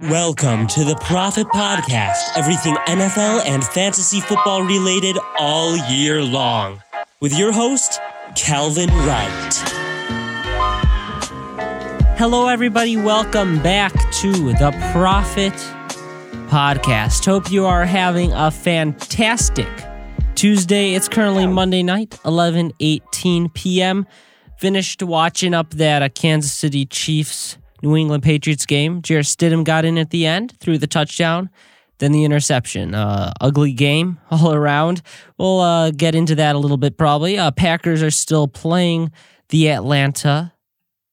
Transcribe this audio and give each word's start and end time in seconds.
Welcome 0.00 0.66
to 0.66 0.82
the 0.82 0.96
Profit 0.96 1.46
Podcast, 1.46 2.36
everything 2.36 2.74
NFL 2.74 3.46
and 3.46 3.62
fantasy 3.62 4.18
football 4.18 4.64
related 4.64 5.16
all 5.38 5.76
year 5.88 6.20
long, 6.20 6.82
with 7.20 7.38
your 7.38 7.52
host, 7.52 8.00
Calvin 8.34 8.88
Wright. 8.88 9.54
Hello, 12.18 12.48
everybody. 12.48 12.96
Welcome 12.96 13.62
back 13.62 13.92
to 14.14 14.32
the 14.32 14.72
Profit 14.90 15.52
Podcast. 16.48 17.24
Hope 17.24 17.52
you 17.52 17.64
are 17.64 17.84
having 17.84 18.32
a 18.32 18.50
fantastic 18.50 19.70
Tuesday. 20.34 20.94
It's 20.94 21.08
currently 21.08 21.46
Monday 21.46 21.84
night, 21.84 22.18
11 22.24 22.72
18 22.80 23.48
p.m. 23.50 24.08
Finished 24.58 25.04
watching 25.04 25.54
up 25.54 25.70
that 25.74 26.02
uh, 26.02 26.08
Kansas 26.08 26.52
City 26.52 26.84
Chiefs 26.84 27.58
New 27.84 27.96
England 27.96 28.22
Patriots 28.22 28.64
game. 28.64 29.02
Jarrett 29.02 29.26
Stidham 29.26 29.62
got 29.62 29.84
in 29.84 29.98
at 29.98 30.10
the 30.10 30.26
end, 30.26 30.58
threw 30.58 30.78
the 30.78 30.86
touchdown, 30.86 31.50
then 31.98 32.12
the 32.12 32.24
interception. 32.24 32.94
Uh, 32.94 33.32
ugly 33.40 33.72
game 33.72 34.18
all 34.30 34.54
around. 34.54 35.02
We'll 35.38 35.60
uh, 35.60 35.90
get 35.90 36.14
into 36.14 36.34
that 36.36 36.56
a 36.56 36.58
little 36.58 36.78
bit 36.78 36.96
probably. 36.96 37.38
Uh, 37.38 37.50
Packers 37.50 38.02
are 38.02 38.10
still 38.10 38.48
playing 38.48 39.12
the 39.50 39.68
Atlanta 39.68 40.52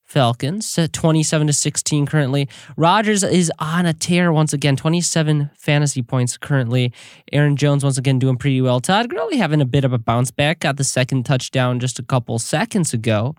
Falcons, 0.06 0.78
27 0.92 1.48
to 1.48 1.54
16 1.54 2.06
currently. 2.06 2.50
Rodgers 2.76 3.24
is 3.24 3.52
on 3.60 3.86
a 3.86 3.94
tear 3.94 4.32
once 4.32 4.52
again, 4.52 4.76
27 4.76 5.50
fantasy 5.58 6.02
points 6.02 6.38
currently. 6.38 6.92
Aaron 7.32 7.56
Jones 7.56 7.84
once 7.84 7.98
again 7.98 8.20
doing 8.20 8.36
pretty 8.38 8.62
well. 8.62 8.82
Todd 8.82 9.10
Gurley 9.10 9.38
having 9.38 9.62
a 9.62 9.66
bit 9.66 9.86
of 9.86 9.94
a 9.94 9.98
bounce 9.98 10.32
back, 10.32 10.60
got 10.60 10.76
the 10.76 10.84
second 10.84 11.26
touchdown 11.26 11.80
just 11.80 12.00
a 12.00 12.04
couple 12.04 12.40
seconds 12.40 12.94
ago. 12.94 13.36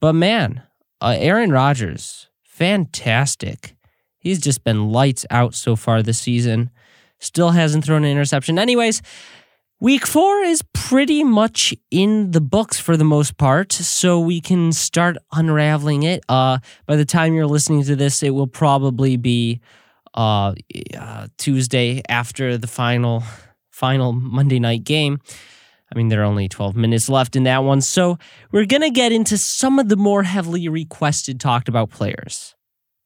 But 0.00 0.14
man, 0.14 0.62
uh, 1.00 1.16
Aaron 1.16 1.52
Rodgers 1.52 2.28
fantastic. 2.58 3.76
He's 4.18 4.40
just 4.40 4.64
been 4.64 4.90
lights 4.90 5.24
out 5.30 5.54
so 5.54 5.76
far 5.76 6.02
this 6.02 6.18
season. 6.18 6.70
Still 7.20 7.50
hasn't 7.50 7.84
thrown 7.84 8.04
an 8.04 8.10
interception. 8.10 8.58
Anyways, 8.58 9.00
week 9.78 10.04
four 10.04 10.40
is 10.40 10.62
pretty 10.72 11.22
much 11.22 11.72
in 11.92 12.32
the 12.32 12.40
books 12.40 12.80
for 12.80 12.96
the 12.96 13.04
most 13.04 13.36
part, 13.36 13.72
so 13.72 14.18
we 14.18 14.40
can 14.40 14.72
start 14.72 15.16
unraveling 15.32 16.02
it. 16.02 16.24
Uh, 16.28 16.58
by 16.84 16.96
the 16.96 17.04
time 17.04 17.32
you're 17.32 17.46
listening 17.46 17.84
to 17.84 17.94
this, 17.94 18.24
it 18.24 18.30
will 18.30 18.48
probably 18.48 19.16
be 19.16 19.60
uh, 20.14 20.52
uh, 20.98 21.28
Tuesday 21.38 22.02
after 22.08 22.58
the 22.58 22.66
final 22.66 23.22
final 23.70 24.12
Monday 24.12 24.58
night 24.58 24.82
game. 24.82 25.20
I 25.92 25.96
mean, 25.96 26.08
there 26.08 26.20
are 26.20 26.24
only 26.24 26.48
12 26.48 26.76
minutes 26.76 27.08
left 27.08 27.34
in 27.34 27.44
that 27.44 27.64
one. 27.64 27.80
So 27.80 28.18
we're 28.52 28.66
going 28.66 28.82
to 28.82 28.90
get 28.90 29.10
into 29.12 29.38
some 29.38 29.78
of 29.78 29.88
the 29.88 29.96
more 29.96 30.22
heavily 30.22 30.68
requested, 30.68 31.40
talked 31.40 31.68
about 31.68 31.90
players. 31.90 32.54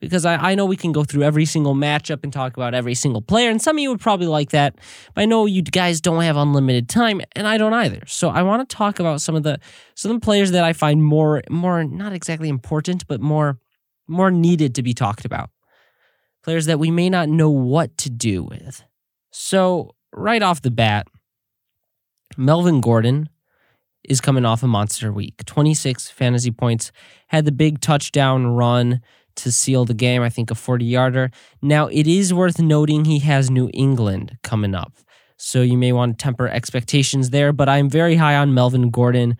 Because 0.00 0.26
I, 0.26 0.34
I 0.34 0.54
know 0.56 0.66
we 0.66 0.76
can 0.76 0.90
go 0.90 1.04
through 1.04 1.22
every 1.22 1.44
single 1.44 1.76
matchup 1.76 2.24
and 2.24 2.32
talk 2.32 2.56
about 2.56 2.74
every 2.74 2.94
single 2.94 3.22
player. 3.22 3.50
And 3.50 3.62
some 3.62 3.76
of 3.76 3.80
you 3.80 3.88
would 3.90 4.00
probably 4.00 4.26
like 4.26 4.50
that. 4.50 4.74
But 5.14 5.22
I 5.22 5.24
know 5.26 5.46
you 5.46 5.62
guys 5.62 6.00
don't 6.00 6.22
have 6.22 6.36
unlimited 6.36 6.88
time, 6.88 7.20
and 7.36 7.46
I 7.46 7.56
don't 7.56 7.72
either. 7.72 8.00
So 8.08 8.28
I 8.28 8.42
want 8.42 8.68
to 8.68 8.76
talk 8.76 8.98
about 8.98 9.20
some 9.20 9.36
of 9.36 9.44
the 9.44 9.60
some 9.94 10.10
of 10.10 10.20
the 10.20 10.24
players 10.24 10.50
that 10.50 10.64
I 10.64 10.72
find 10.72 11.04
more 11.04 11.42
more 11.48 11.84
not 11.84 12.12
exactly 12.12 12.48
important, 12.48 13.06
but 13.06 13.20
more 13.20 13.60
more 14.08 14.32
needed 14.32 14.74
to 14.74 14.82
be 14.82 14.92
talked 14.92 15.24
about. 15.24 15.50
Players 16.42 16.66
that 16.66 16.80
we 16.80 16.90
may 16.90 17.08
not 17.08 17.28
know 17.28 17.50
what 17.50 17.96
to 17.98 18.10
do 18.10 18.42
with. 18.42 18.82
So 19.30 19.94
right 20.12 20.42
off 20.42 20.62
the 20.62 20.72
bat, 20.72 21.06
Melvin 22.36 22.80
Gordon 22.80 23.28
is 24.04 24.20
coming 24.20 24.44
off 24.44 24.62
a 24.62 24.66
monster 24.66 25.12
week 25.12 25.44
26 25.46 26.10
fantasy 26.10 26.50
points, 26.50 26.92
had 27.28 27.44
the 27.44 27.52
big 27.52 27.80
touchdown 27.80 28.46
run 28.48 29.00
to 29.36 29.50
seal 29.50 29.84
the 29.84 29.94
game, 29.94 30.22
I 30.22 30.28
think 30.28 30.50
a 30.50 30.54
40 30.54 30.84
yarder. 30.84 31.30
Now, 31.62 31.86
it 31.86 32.06
is 32.06 32.34
worth 32.34 32.58
noting 32.58 33.04
he 33.04 33.20
has 33.20 33.50
New 33.50 33.70
England 33.72 34.36
coming 34.42 34.74
up. 34.74 34.92
So 35.36 35.62
you 35.62 35.76
may 35.76 35.92
want 35.92 36.18
to 36.18 36.22
temper 36.22 36.46
expectations 36.48 37.30
there, 37.30 37.52
but 37.52 37.68
I'm 37.68 37.88
very 37.88 38.16
high 38.16 38.36
on 38.36 38.54
Melvin 38.54 38.90
Gordon 38.90 39.36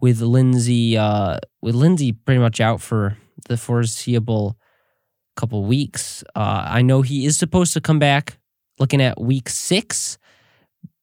with 0.00 0.20
Lindsay 0.20 0.96
uh, 0.96 1.38
with 1.60 1.74
Lindsay 1.74 2.12
pretty 2.12 2.40
much 2.40 2.60
out 2.60 2.80
for 2.80 3.18
the 3.48 3.56
foreseeable 3.56 4.56
couple 5.36 5.64
weeks. 5.64 6.24
Uh, 6.34 6.64
I 6.66 6.82
know 6.82 7.02
he 7.02 7.26
is 7.26 7.38
supposed 7.38 7.74
to 7.74 7.80
come 7.80 7.98
back 7.98 8.38
looking 8.78 9.02
at 9.02 9.20
week 9.20 9.48
six, 9.48 10.16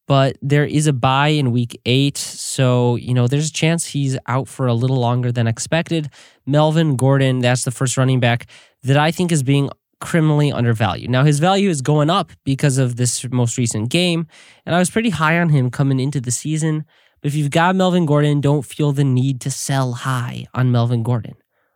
but 0.10 0.38
there 0.42 0.66
is 0.66 0.88
a 0.88 0.92
bye 0.92 1.28
in 1.28 1.52
week 1.52 1.80
eight. 1.86 2.18
So, 2.18 2.96
you 2.96 3.14
know, 3.14 3.28
there's 3.28 3.50
a 3.50 3.54
chance 3.54 3.86
he's 3.86 4.18
out 4.26 4.48
for 4.48 4.66
a 4.66 4.74
little 4.74 4.98
longer 4.98 5.32
than 5.32 5.46
expected. 5.46 6.10
Melvin 6.48 6.96
Gordon, 6.96 7.42
that's 7.42 7.64
the 7.64 7.70
first 7.70 7.96
running 7.96 8.20
back 8.20 8.48
that 8.82 8.98
I 8.98 9.12
think 9.12 9.32
is 9.32 9.44
being 9.44 9.70
criminally 10.02 10.52
undervalued. 10.52 11.12
Now, 11.12 11.26
his 11.26 11.38
value 11.38 11.70
is 11.70 11.84
going 11.84 12.10
up 12.10 12.32
because 12.44 12.80
of 12.80 12.96
this 12.96 13.24
most 13.30 13.56
recent 13.56 13.92
game, 13.92 14.26
and 14.66 14.74
I 14.74 14.80
was 14.80 14.90
pretty 14.90 15.12
high 15.12 15.40
on 15.40 15.50
him 15.50 15.70
coming 15.70 16.00
into 16.00 16.20
the 16.20 16.32
season. 16.32 16.86
But 17.22 17.28
if 17.28 17.36
you've 17.36 17.52
got 17.52 17.76
Melvin 17.76 18.08
Gordon, 18.08 18.42
don't 18.42 18.66
feel 18.66 18.92
the 18.92 19.04
need 19.04 19.40
to 19.42 19.52
sell 19.52 19.94
high 19.94 20.48
on 20.56 20.72
Melvin 20.72 21.04
Gordon. 21.04 21.36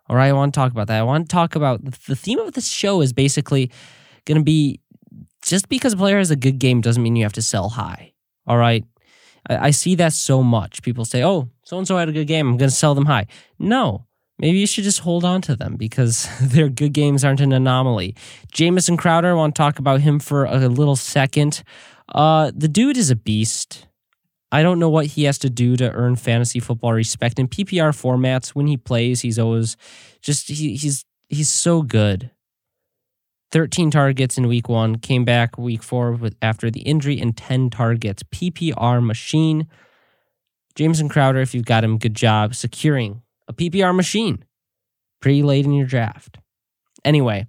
All 0.10 0.16
right, 0.16 0.30
I 0.30 0.34
want 0.34 0.56
to 0.56 0.60
talk 0.60 0.72
about 0.72 0.88
that. 0.88 1.00
I 1.00 1.04
want 1.04 1.30
to 1.30 1.32
talk 1.32 1.54
about 1.54 1.86
the 2.08 2.16
theme 2.16 2.40
of 2.40 2.54
this 2.54 2.68
show 2.68 3.02
is 3.02 3.14
basically 3.14 3.70
going 4.26 4.40
to 4.40 4.44
be 4.44 4.80
just 5.44 5.70
because 5.70 5.94
a 5.94 5.98
player 5.98 6.18
has 6.18 6.32
a 6.32 6.36
good 6.36 6.58
game 6.58 6.82
doesn't 6.82 7.04
mean 7.04 7.16
you 7.16 7.26
have 7.26 7.34
to 7.34 7.42
sell 7.44 7.70
high. 7.70 8.13
All 8.48 8.58
right. 8.58 8.86
I, 9.50 9.68
I 9.68 9.72
see 9.72 9.96
that 9.96 10.14
so 10.14 10.44
much. 10.44 10.82
People 10.82 11.06
say, 11.06 11.24
oh, 11.24 11.50
so 11.64 11.78
and 11.78 11.88
so 11.88 11.98
had 11.98 12.10
a 12.10 12.14
good 12.14 12.28
game. 12.28 12.48
I'm 12.48 12.58
going 12.58 12.70
to 12.70 12.76
sell 12.76 12.96
them 12.96 13.06
high. 13.06 13.28
No, 13.60 14.06
maybe 14.40 14.60
you 14.60 14.68
should 14.68 14.84
just 14.84 15.00
hold 15.00 15.24
on 15.26 15.42
to 15.44 15.56
them 15.56 15.76
because 15.76 16.30
their 16.42 16.70
good 16.70 16.94
games 16.94 17.24
aren't 17.24 17.42
an 17.42 17.54
anomaly. 17.54 18.16
Jamison 18.52 18.98
Crowder, 18.98 19.32
I 19.32 19.34
want 19.34 19.56
to 19.56 19.60
talk 19.60 19.80
about 19.80 20.02
him 20.02 20.20
for 20.20 20.46
a 20.46 20.68
little 20.68 20.96
second. 20.96 21.64
Uh, 22.10 22.52
the 22.56 22.68
dude 22.68 22.98
is 22.98 23.10
a 23.10 23.16
beast. 23.16 23.88
I 24.52 24.62
don't 24.62 24.78
know 24.78 24.90
what 24.90 25.08
he 25.08 25.24
has 25.24 25.40
to 25.40 25.50
do 25.50 25.76
to 25.78 25.92
earn 25.92 26.16
fantasy 26.16 26.60
football 26.60 26.94
respect 26.94 27.40
in 27.40 27.48
PPR 27.48 27.90
formats. 27.90 28.50
When 28.50 28.68
he 28.68 28.78
plays, 28.78 29.22
he's 29.22 29.40
always 29.40 29.78
just 30.22 30.48
he, 30.48 30.76
he's 30.76 31.06
he's 31.28 31.50
so 31.50 31.82
good. 31.82 32.30
13 33.54 33.92
targets 33.92 34.36
in 34.36 34.48
week 34.48 34.68
one, 34.68 34.96
came 34.98 35.24
back 35.24 35.60
week 35.60 35.84
four 35.84 36.14
with 36.14 36.36
after 36.42 36.72
the 36.72 36.82
injury 36.82 37.22
and 37.22 37.38
10 37.38 37.70
targets. 37.70 38.24
PPR 38.24 39.06
machine. 39.06 39.68
Jamison 40.74 41.08
Crowder, 41.08 41.40
if 41.40 41.54
you've 41.54 41.64
got 41.64 41.84
him, 41.84 42.00
good 42.00 42.16
job 42.16 42.56
securing 42.56 43.22
a 43.48 43.54
PPR 43.54 43.96
machine 43.96 44.44
pretty 45.22 45.44
late 45.44 45.66
in 45.66 45.72
your 45.72 45.86
draft. 45.86 46.40
Anyway, 47.06 47.46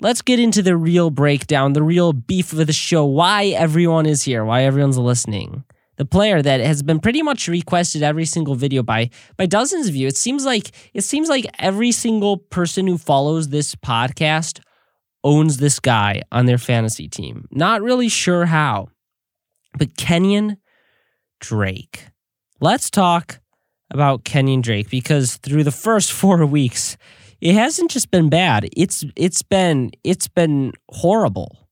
let's 0.00 0.22
get 0.22 0.38
into 0.38 0.62
the 0.62 0.76
real 0.76 1.10
breakdown, 1.10 1.72
the 1.72 1.82
real 1.82 2.12
beef 2.12 2.52
of 2.52 2.64
the 2.64 2.72
show, 2.72 3.04
why 3.04 3.46
everyone 3.46 4.06
is 4.06 4.22
here, 4.22 4.44
why 4.44 4.62
everyone's 4.62 4.98
listening. 4.98 5.64
The 5.96 6.04
player 6.04 6.42
that 6.42 6.60
has 6.60 6.84
been 6.84 7.00
pretty 7.00 7.22
much 7.22 7.48
requested 7.48 8.04
every 8.04 8.24
single 8.24 8.54
video 8.54 8.84
by 8.84 9.10
by 9.36 9.46
dozens 9.46 9.88
of 9.88 9.96
you. 9.96 10.06
It 10.06 10.16
seems 10.16 10.44
like 10.44 10.70
it 10.92 11.02
seems 11.02 11.28
like 11.28 11.44
every 11.58 11.90
single 11.90 12.36
person 12.36 12.86
who 12.86 12.98
follows 12.98 13.48
this 13.48 13.74
podcast 13.74 14.60
owns 15.24 15.56
this 15.56 15.80
guy 15.80 16.22
on 16.30 16.46
their 16.46 16.58
fantasy 16.58 17.08
team. 17.08 17.48
Not 17.50 17.82
really 17.82 18.08
sure 18.08 18.44
how, 18.44 18.88
but 19.76 19.96
Kenyon 19.96 20.58
Drake. 21.40 22.06
Let's 22.60 22.90
talk 22.90 23.40
about 23.90 24.24
Kenyon 24.24 24.60
Drake 24.60 24.90
because 24.90 25.36
through 25.38 25.64
the 25.64 25.72
first 25.72 26.12
four 26.20 26.44
weeks, 26.46 26.96
it 27.40 27.54
hasn't 27.54 27.90
just 27.90 28.10
been 28.10 28.28
bad. 28.28 28.68
It's 28.76 29.04
it's 29.16 29.42
been 29.42 29.90
it's 30.04 30.28
been 30.28 30.72
horrible. 30.90 31.64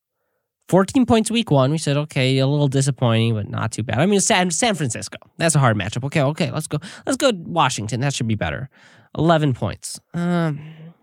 14 0.69 1.05
points 1.05 1.31
week 1.31 1.51
one. 1.51 1.71
We 1.71 1.77
said, 1.77 1.99
okay, 1.99 2.39
a 2.39 2.47
little 2.47 2.69
disappointing, 2.69 3.35
but 3.35 3.47
not 3.47 3.73
too 3.73 3.83
bad. 3.83 3.99
I 3.99 4.07
mean, 4.07 4.21
San, 4.21 4.51
San 4.51 4.75
Francisco. 4.75 5.19
That's 5.37 5.55
a 5.55 5.59
hard 5.59 5.77
matchup. 5.77 6.03
Okay, 6.05 6.23
okay, 6.23 6.51
let's 6.51 6.67
go. 6.67 6.79
Let's 7.05 7.19
go 7.19 7.31
Washington. 7.35 8.01
That 8.01 8.15
should 8.15 8.27
be 8.27 8.37
better. 8.37 8.71
11 9.19 9.53
points. 9.53 10.01
Um, 10.15 10.61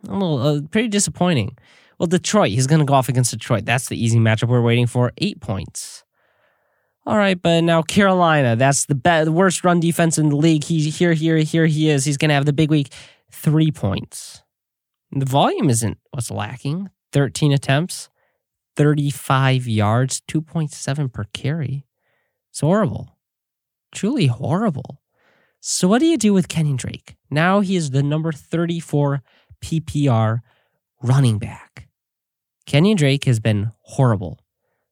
a 0.07 0.13
little, 0.13 0.39
uh, 0.39 0.61
pretty 0.71 0.87
disappointing. 0.87 1.55
Well, 1.99 2.07
Detroit, 2.07 2.51
he's 2.51 2.67
going 2.67 2.79
to 2.79 2.85
go 2.85 2.93
off 2.93 3.09
against 3.09 3.31
Detroit. 3.31 3.65
That's 3.65 3.89
the 3.89 4.01
easy 4.01 4.19
matchup 4.19 4.47
we're 4.47 4.61
waiting 4.61 4.87
for. 4.87 5.11
Eight 5.17 5.41
points. 5.41 6.05
All 7.05 7.17
right, 7.17 7.41
but 7.41 7.63
now 7.63 7.81
Carolina, 7.81 8.55
that's 8.55 8.85
the, 8.85 8.95
be- 8.95 9.29
worst 9.29 9.63
run 9.63 9.79
defense 9.79 10.17
in 10.17 10.29
the 10.29 10.35
league. 10.35 10.63
He 10.63 10.89
here, 10.89 11.13
here, 11.13 11.37
here 11.37 11.65
he 11.65 11.89
is. 11.89 12.05
He's 12.05 12.17
going 12.17 12.29
to 12.29 12.35
have 12.35 12.45
the 12.45 12.53
big 12.53 12.69
week. 12.69 12.93
Three 13.31 13.71
points. 13.71 14.43
The 15.11 15.25
volume 15.25 15.69
isn't 15.69 15.97
what's 16.11 16.31
lacking. 16.31 16.89
13 17.11 17.51
attempts, 17.51 18.09
35 18.75 19.67
yards, 19.67 20.21
2.7 20.27 21.11
per 21.11 21.23
carry. 21.33 21.85
It's 22.51 22.59
horrible. 22.59 23.17
Truly 23.91 24.27
horrible. 24.27 25.01
So, 25.59 25.87
what 25.87 25.99
do 25.99 26.05
you 26.05 26.17
do 26.17 26.33
with 26.33 26.47
Kenny 26.47 26.75
Drake? 26.75 27.15
Now 27.29 27.59
he 27.61 27.75
is 27.75 27.89
the 27.89 28.03
number 28.03 28.31
34 28.31 29.21
PPR 29.61 30.41
running 31.01 31.39
back. 31.39 31.68
Kenyon 32.69 32.97
Drake 32.97 33.25
has 33.25 33.39
been 33.39 33.71
horrible 33.81 34.39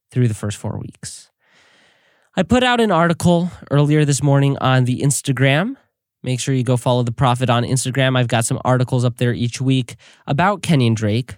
through 0.09 0.27
the 0.27 0.33
first 0.33 0.57
four 0.57 0.79
weeks. 0.79 1.29
I 2.35 2.41
put 2.41 2.63
out 2.63 2.81
an 2.81 2.89
article 2.89 3.51
earlier 3.69 4.03
this 4.03 4.23
morning 4.23 4.57
on 4.57 4.85
the 4.85 5.01
Instagram. 5.01 5.75
Make 6.23 6.39
sure 6.39 6.55
you 6.55 6.63
go 6.63 6.75
follow 6.75 7.03
the 7.03 7.11
Prophet 7.11 7.51
on 7.51 7.63
Instagram. 7.63 8.17
I've 8.17 8.29
got 8.29 8.45
some 8.45 8.59
articles 8.65 9.05
up 9.05 9.17
there 9.17 9.31
each 9.31 9.61
week 9.61 9.95
about 10.25 10.63
Kenyon 10.63 10.95
Drake. 10.95 11.35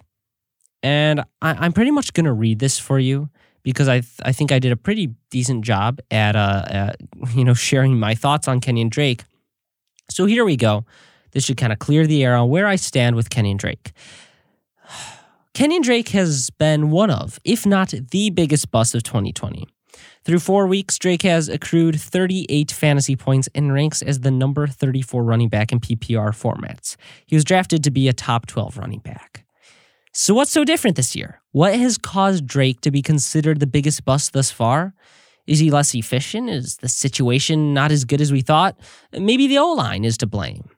And 0.82 1.22
I, 1.42 1.66
am 1.66 1.74
pretty 1.74 1.90
much 1.90 2.14
going 2.14 2.24
to 2.24 2.32
read 2.32 2.58
this 2.58 2.78
for 2.78 2.98
you 2.98 3.28
because 3.62 3.86
I 3.86 4.00
th- 4.00 4.20
I 4.24 4.32
think 4.32 4.50
I 4.50 4.58
did 4.58 4.72
a 4.72 4.76
pretty 4.76 5.10
decent 5.30 5.62
job 5.62 6.00
at 6.10 6.36
uh 6.36 6.64
at, 6.66 6.96
you 7.34 7.44
know 7.44 7.52
sharing 7.52 7.98
my 7.98 8.14
thoughts 8.14 8.48
on 8.48 8.60
Kenyon 8.60 8.88
Drake. 8.88 9.24
So 10.08 10.24
here 10.24 10.46
we 10.46 10.56
go. 10.56 10.86
This 11.32 11.44
should 11.44 11.58
kind 11.58 11.70
of 11.70 11.78
clear 11.78 12.06
the 12.06 12.24
air 12.24 12.34
on 12.34 12.48
where 12.48 12.66
I 12.66 12.76
stand 12.76 13.14
with 13.14 13.28
Kenyon 13.28 13.58
Drake. 13.58 13.92
Kenyon 15.52 15.82
Drake 15.82 16.10
has 16.10 16.50
been 16.50 16.90
one 16.90 17.10
of, 17.10 17.40
if 17.44 17.66
not 17.66 17.92
the 18.10 18.30
biggest 18.30 18.70
bust 18.70 18.94
of 18.94 19.02
2020. 19.02 19.66
Through 20.24 20.38
four 20.38 20.66
weeks, 20.66 20.98
Drake 20.98 21.22
has 21.22 21.48
accrued 21.48 22.00
38 22.00 22.70
fantasy 22.70 23.16
points 23.16 23.48
and 23.54 23.72
ranks 23.72 24.00
as 24.00 24.20
the 24.20 24.30
number 24.30 24.66
34 24.66 25.24
running 25.24 25.48
back 25.48 25.72
in 25.72 25.80
PPR 25.80 26.30
formats. 26.30 26.96
He 27.26 27.34
was 27.34 27.44
drafted 27.44 27.82
to 27.84 27.90
be 27.90 28.06
a 28.06 28.12
top 28.12 28.46
12 28.46 28.78
running 28.78 29.00
back. 29.00 29.44
So, 30.12 30.34
what's 30.34 30.50
so 30.50 30.64
different 30.64 30.96
this 30.96 31.16
year? 31.16 31.40
What 31.52 31.74
has 31.74 31.98
caused 31.98 32.46
Drake 32.46 32.80
to 32.82 32.90
be 32.90 33.02
considered 33.02 33.60
the 33.60 33.66
biggest 33.66 34.04
bust 34.04 34.32
thus 34.32 34.50
far? 34.50 34.94
Is 35.46 35.58
he 35.58 35.70
less 35.70 35.94
efficient? 35.94 36.48
Is 36.48 36.76
the 36.76 36.88
situation 36.88 37.74
not 37.74 37.90
as 37.90 38.04
good 38.04 38.20
as 38.20 38.30
we 38.30 38.40
thought? 38.40 38.78
Maybe 39.12 39.46
the 39.46 39.58
O 39.58 39.72
line 39.72 40.04
is 40.04 40.16
to 40.18 40.26
blame. 40.26 40.68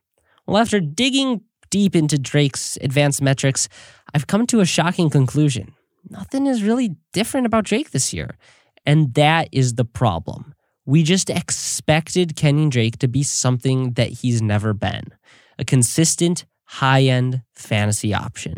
Well, 0.47 0.59
after 0.59 0.81
digging 0.81 1.43
deep 1.73 1.97
into 1.97 2.19
Drake's 2.19 2.79
advanced 2.83 3.23
metrics, 3.23 3.69
I've 4.15 4.27
come 4.27 4.47
to 4.49 4.61
a 4.61 4.67
shocking 4.67 5.11
conclusion. 5.11 5.75
Nothing 6.09 6.47
is 6.47 6.63
really 6.63 6.97
different 7.13 7.47
about 7.47 7.65
Drake 7.65 7.91
this 7.91 8.13
year. 8.13 8.37
And 8.85 9.15
that 9.15 9.49
is 9.53 9.75
the 9.75 9.85
problem. 9.85 10.55
We 10.85 11.03
just 11.03 11.31
expected 11.31 12.35
Kenyon 12.37 12.71
Drake 12.71 12.99
to 12.99 13.09
be 13.09 13.23
something 13.23 13.93
that 13.93 14.09
he's 14.09 14.43
never 14.43 14.73
been 14.73 15.05
a 15.59 15.65
consistent, 15.65 16.45
high 16.65 17.03
end 17.03 17.43
fantasy 17.55 18.13
option. 18.13 18.57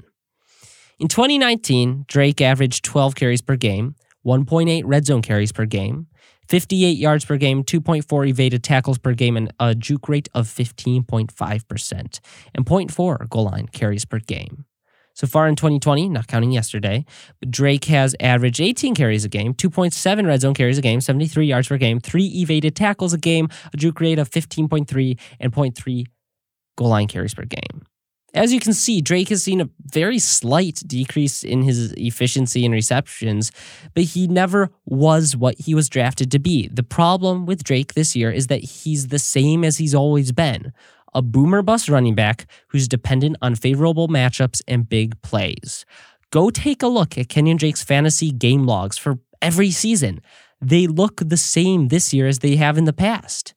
In 0.99 1.09
2019, 1.09 2.05
Drake 2.07 2.41
averaged 2.41 2.85
12 2.85 3.15
carries 3.15 3.43
per 3.43 3.57
game, 3.57 3.97
1.8 4.25 4.83
red 4.87 5.05
zone 5.05 5.23
carries 5.23 5.53
per 5.53 5.67
game, 5.67 6.07
58 6.49 6.97
yards 6.97 7.25
per 7.25 7.37
game, 7.37 7.65
2.4 7.65 8.29
evaded 8.29 8.63
tackles 8.63 8.99
per 8.99 9.13
game, 9.13 9.37
and 9.37 9.53
a 9.59 9.75
juke 9.75 10.09
rate 10.09 10.29
of 10.35 10.47
15.5%, 10.47 12.21
and 12.55 12.65
0.4 12.65 13.29
goal 13.29 13.45
line 13.45 13.67
carries 13.69 14.05
per 14.05 14.19
game. 14.19 14.65
So 15.15 15.29
far 15.29 15.47
in 15.47 15.55
2020, 15.55 16.09
not 16.09 16.27
counting 16.27 16.51
yesterday, 16.51 17.05
Drake 17.49 17.85
has 17.85 18.17
averaged 18.19 18.61
18 18.61 18.95
carries 18.95 19.25
a 19.25 19.29
game, 19.29 19.55
2.7 19.55 20.27
red 20.27 20.41
zone 20.41 20.55
carries 20.55 20.77
a 20.77 20.83
game, 20.83 21.01
73 21.01 21.47
yards 21.47 21.69
per 21.69 21.79
game, 21.79 22.01
three 22.01 22.27
evaded 22.27 22.75
tackles 22.75 23.13
a 23.13 23.19
game, 23.19 23.49
a 23.73 23.77
juke 23.77 24.01
rate 24.01 24.19
of 24.19 24.29
15.3, 24.29 25.19
and 25.39 25.53
0.3 25.53 26.07
goal 26.77 26.89
line 26.89 27.07
carries 27.07 27.35
per 27.35 27.45
game. 27.45 27.87
As 28.35 28.53
you 28.53 28.59
can 28.59 28.73
see, 28.73 29.01
Drake 29.01 29.29
has 29.29 29.45
seen 29.45 29.61
a 29.61 29.69
very 29.81 30.19
slight 30.19 30.83
decrease 30.85 31.45
in 31.45 31.63
his 31.63 31.93
efficiency 31.93 32.65
and 32.65 32.75
receptions, 32.75 33.53
but 33.95 34.03
he 34.03 34.27
never 34.27 34.71
was 34.85 35.37
what 35.37 35.57
he 35.61 35.73
was 35.73 35.89
drafted 35.89 36.33
to 36.33 36.41
be. 36.41 36.67
The 36.67 36.83
problem 36.83 37.47
with 37.47 37.63
Drake 37.63 37.95
this 37.95 38.17
year 38.17 38.33
is 38.33 38.49
that 38.49 38.65
he's 38.65 39.09
the 39.09 39.21
same 39.21 39.63
as 39.63 39.79
he's 39.79 39.95
always 39.95 40.33
been 40.33 40.73
a 41.15 41.23
boomer 41.23 41.63
bust 41.63 41.89
running 41.89 42.15
back 42.15 42.47
who's 42.69 42.89
dependent 42.89 43.37
on 43.41 43.55
favorable 43.55 44.09
matchups 44.09 44.61
and 44.67 44.89
big 44.89 45.21
plays. 45.23 45.85
Go 46.31 46.51
take 46.51 46.83
a 46.83 46.89
look 46.89 47.17
at 47.17 47.29
Kenyon 47.29 47.57
Drake's 47.57 47.85
fantasy 47.85 48.33
game 48.33 48.65
logs 48.65 48.99
for 48.99 49.19
every 49.41 49.71
season. 49.71 50.21
They 50.61 50.87
look 50.87 51.21
the 51.25 51.37
same 51.37 51.89
this 51.89 52.13
year 52.13 52.27
as 52.27 52.41
they 52.41 52.57
have 52.57 52.77
in 52.79 52.85
the 52.85 52.93
past. 52.93 53.55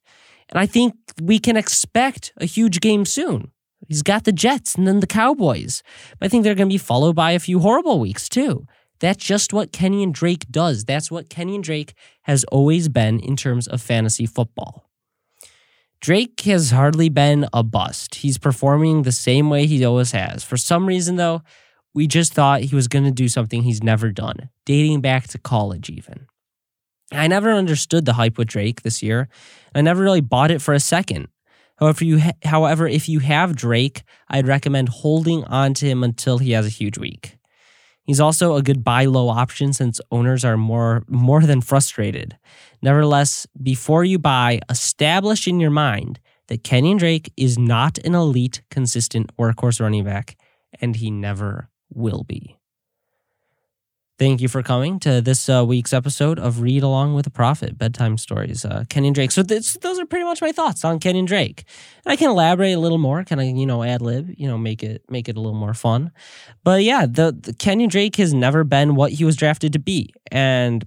And 0.50 0.58
I 0.58 0.66
think 0.66 0.94
we 1.20 1.38
can 1.38 1.56
expect 1.56 2.32
a 2.36 2.44
huge 2.44 2.80
game 2.80 3.04
soon. 3.04 3.50
He's 3.86 4.02
got 4.02 4.24
the 4.24 4.32
Jets 4.32 4.74
and 4.74 4.86
then 4.86 5.00
the 5.00 5.06
Cowboys. 5.06 5.82
But 6.18 6.26
I 6.26 6.28
think 6.28 6.44
they're 6.44 6.54
going 6.54 6.68
to 6.68 6.72
be 6.74 6.78
followed 6.78 7.16
by 7.16 7.32
a 7.32 7.38
few 7.38 7.60
horrible 7.60 8.00
weeks 8.00 8.28
too. 8.28 8.66
That's 9.00 9.24
just 9.24 9.52
what 9.52 9.72
Kenyon 9.72 10.12
Drake 10.12 10.46
does. 10.50 10.84
That's 10.84 11.10
what 11.10 11.30
Kenyon 11.30 11.60
Drake 11.60 11.94
has 12.22 12.44
always 12.44 12.88
been 12.88 13.20
in 13.20 13.36
terms 13.36 13.68
of 13.68 13.80
fantasy 13.80 14.26
football. 14.26 14.87
Drake 16.00 16.40
has 16.42 16.70
hardly 16.70 17.08
been 17.08 17.48
a 17.52 17.62
bust. 17.62 18.16
He's 18.16 18.38
performing 18.38 19.02
the 19.02 19.12
same 19.12 19.50
way 19.50 19.66
he 19.66 19.84
always 19.84 20.12
has. 20.12 20.44
For 20.44 20.56
some 20.56 20.86
reason, 20.86 21.16
though, 21.16 21.42
we 21.92 22.06
just 22.06 22.32
thought 22.32 22.60
he 22.60 22.76
was 22.76 22.86
going 22.88 23.04
to 23.04 23.10
do 23.10 23.28
something 23.28 23.62
he's 23.62 23.82
never 23.82 24.12
done, 24.12 24.50
dating 24.64 25.00
back 25.00 25.26
to 25.28 25.38
college, 25.38 25.90
even. 25.90 26.26
I 27.10 27.26
never 27.26 27.52
understood 27.52 28.04
the 28.04 28.12
hype 28.12 28.38
with 28.38 28.48
Drake 28.48 28.82
this 28.82 29.02
year. 29.02 29.28
I 29.74 29.80
never 29.80 30.02
really 30.02 30.20
bought 30.20 30.50
it 30.50 30.62
for 30.62 30.74
a 30.74 30.80
second. 30.80 31.28
However, 31.78 32.04
you 32.04 32.20
ha- 32.20 32.32
however, 32.44 32.86
if 32.86 33.08
you 33.08 33.20
have 33.20 33.56
Drake, 33.56 34.02
I'd 34.28 34.46
recommend 34.46 34.88
holding 34.90 35.44
on 35.44 35.74
to 35.74 35.86
him 35.86 36.04
until 36.04 36.38
he 36.38 36.52
has 36.52 36.66
a 36.66 36.70
huge 36.70 36.98
week. 36.98 37.37
He's 38.08 38.20
also 38.20 38.56
a 38.56 38.62
good 38.62 38.82
buy 38.82 39.04
low 39.04 39.28
option 39.28 39.74
since 39.74 40.00
owners 40.10 40.42
are 40.42 40.56
more 40.56 41.04
more 41.08 41.42
than 41.42 41.60
frustrated. 41.60 42.38
Nevertheless, 42.80 43.46
before 43.62 44.02
you 44.02 44.18
buy, 44.18 44.60
establish 44.70 45.46
in 45.46 45.60
your 45.60 45.70
mind 45.70 46.18
that 46.46 46.64
Kenyon 46.64 46.96
Drake 46.96 47.30
is 47.36 47.58
not 47.58 47.98
an 47.98 48.14
elite, 48.14 48.62
consistent 48.70 49.36
workhorse 49.36 49.78
running 49.78 50.04
back, 50.04 50.38
and 50.80 50.96
he 50.96 51.10
never 51.10 51.68
will 51.90 52.24
be. 52.24 52.57
Thank 54.18 54.40
you 54.40 54.48
for 54.48 54.64
coming 54.64 54.98
to 55.00 55.20
this 55.20 55.48
uh, 55.48 55.64
week's 55.64 55.92
episode 55.92 56.40
of 56.40 56.60
Read 56.60 56.82
Along 56.82 57.14
with 57.14 57.28
a 57.28 57.30
Prophet 57.30 57.78
Bedtime 57.78 58.18
Stories. 58.18 58.64
Uh, 58.64 58.82
Kenyon 58.88 59.12
Drake. 59.12 59.30
So 59.30 59.44
this, 59.44 59.74
those 59.74 60.00
are 60.00 60.06
pretty 60.06 60.24
much 60.24 60.42
my 60.42 60.50
thoughts 60.50 60.84
on 60.84 60.98
Kenyon 60.98 61.24
Drake. 61.24 61.62
And 62.04 62.12
I 62.12 62.16
can 62.16 62.28
elaborate 62.28 62.72
a 62.72 62.80
little 62.80 62.98
more, 62.98 63.22
kind 63.22 63.40
of 63.40 63.46
you 63.46 63.64
know 63.64 63.84
ad 63.84 64.02
lib, 64.02 64.34
you 64.36 64.48
know 64.48 64.58
make 64.58 64.82
it 64.82 65.04
make 65.08 65.28
it 65.28 65.36
a 65.36 65.40
little 65.40 65.56
more 65.56 65.72
fun. 65.72 66.10
But 66.64 66.82
yeah, 66.82 67.06
the, 67.06 67.30
the 67.30 67.52
Kenyon 67.52 67.90
Drake 67.90 68.16
has 68.16 68.34
never 68.34 68.64
been 68.64 68.96
what 68.96 69.12
he 69.12 69.24
was 69.24 69.36
drafted 69.36 69.72
to 69.74 69.78
be, 69.78 70.12
and 70.32 70.84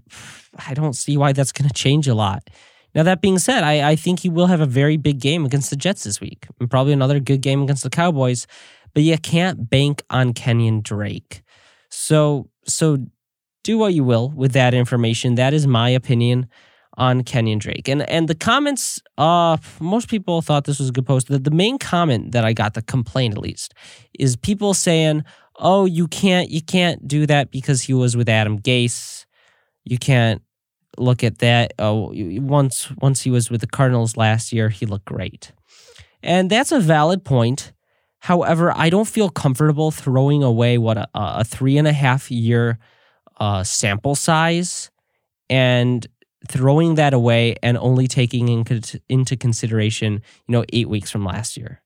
I 0.68 0.74
don't 0.74 0.94
see 0.94 1.16
why 1.16 1.32
that's 1.32 1.54
going 1.54 1.70
to 1.70 1.74
change 1.74 2.10
a 2.10 2.14
lot. 2.14 2.50
Now 2.94 3.04
that 3.04 3.22
being 3.22 3.40
said, 3.40 3.64
I, 3.64 3.92
I 3.92 3.96
think 3.96 4.20
he 4.20 4.30
will 4.30 4.48
have 4.48 4.60
a 4.60 4.66
very 4.66 4.98
big 4.98 5.22
game 5.22 5.46
against 5.46 5.70
the 5.70 5.78
Jets 5.78 6.04
this 6.04 6.20
week, 6.20 6.48
and 6.60 6.70
probably 6.70 6.92
another 6.92 7.22
good 7.22 7.40
game 7.40 7.64
against 7.64 7.84
the 7.84 7.90
Cowboys. 7.90 8.46
But 8.94 9.04
you 9.04 9.18
can't 9.18 9.70
bank 9.70 10.04
on 10.10 10.34
Kenyon 10.34 10.82
Drake. 10.82 11.44
So 11.88 12.50
so 12.66 12.98
do 13.64 13.78
what 13.78 13.94
you 13.94 14.04
will 14.04 14.30
with 14.30 14.54
that 14.54 14.74
information. 14.74 15.36
That 15.36 15.54
is 15.54 15.68
my 15.68 15.90
opinion 15.90 16.48
on 16.98 17.24
Kenyon 17.24 17.60
Drake. 17.60 17.88
And 17.88 18.08
and 18.10 18.28
the 18.28 18.36
comments, 18.36 19.02
uh, 19.18 19.58
most 19.80 20.10
people 20.10 20.42
thought 20.42 20.66
this 20.66 20.80
was 20.80 20.90
a 20.90 20.92
good 20.92 21.06
post. 21.06 21.28
The, 21.28 21.40
the 21.40 21.52
main 21.52 21.78
comment 21.78 22.32
that 22.32 22.44
I 22.44 22.54
got, 22.54 22.74
the 22.74 22.82
complaint 22.82 23.34
at 23.36 23.42
least, 23.42 23.74
is 24.20 24.36
people 24.36 24.74
saying, 24.74 25.24
"Oh, 25.58 25.86
you 25.86 26.08
can't 26.08 26.50
you 26.50 26.62
can't 26.62 27.08
do 27.08 27.26
that 27.28 27.52
because 27.52 27.84
he 27.84 27.94
was 27.94 28.18
with 28.18 28.30
Adam 28.30 28.60
Gase. 28.60 29.26
You 29.84 29.98
can't 29.98 30.42
look 30.98 31.24
at 31.24 31.40
that. 31.40 31.74
Oh, 31.80 32.14
once 32.14 32.92
once 33.02 33.22
he 33.22 33.32
was 33.32 33.50
with 33.50 33.62
the 33.62 33.68
Cardinals 33.68 34.18
last 34.18 34.52
year, 34.52 34.70
he 34.70 34.86
looked 34.86 35.06
great." 35.06 35.54
And 36.24 36.50
that's 36.50 36.72
a 36.72 36.80
valid 36.80 37.24
point. 37.24 37.74
However, 38.20 38.72
I 38.76 38.92
don't 38.92 39.08
feel 39.08 39.30
comfortable 39.30 39.90
throwing 39.90 40.44
away 40.44 40.78
what 40.78 40.98
a, 40.98 41.08
a 41.16 41.44
three 41.44 41.78
and 41.78 41.88
a 41.88 41.94
half 41.94 42.30
year 42.30 42.78
uh, 43.42 43.64
sample 43.64 44.14
size 44.14 44.92
and 45.50 46.06
throwing 46.48 46.96
that 46.96 47.14
away 47.14 47.56
and 47.64 47.76
only 47.78 48.08
taking 48.08 48.48
in, 48.48 48.82
into 49.10 49.36
consideration, 49.36 50.22
you 50.48 50.54
know, 50.54 50.64
eight 50.72 50.88
weeks 50.88 51.10
from 51.10 51.26
last 51.26 51.58
year. 51.58 51.82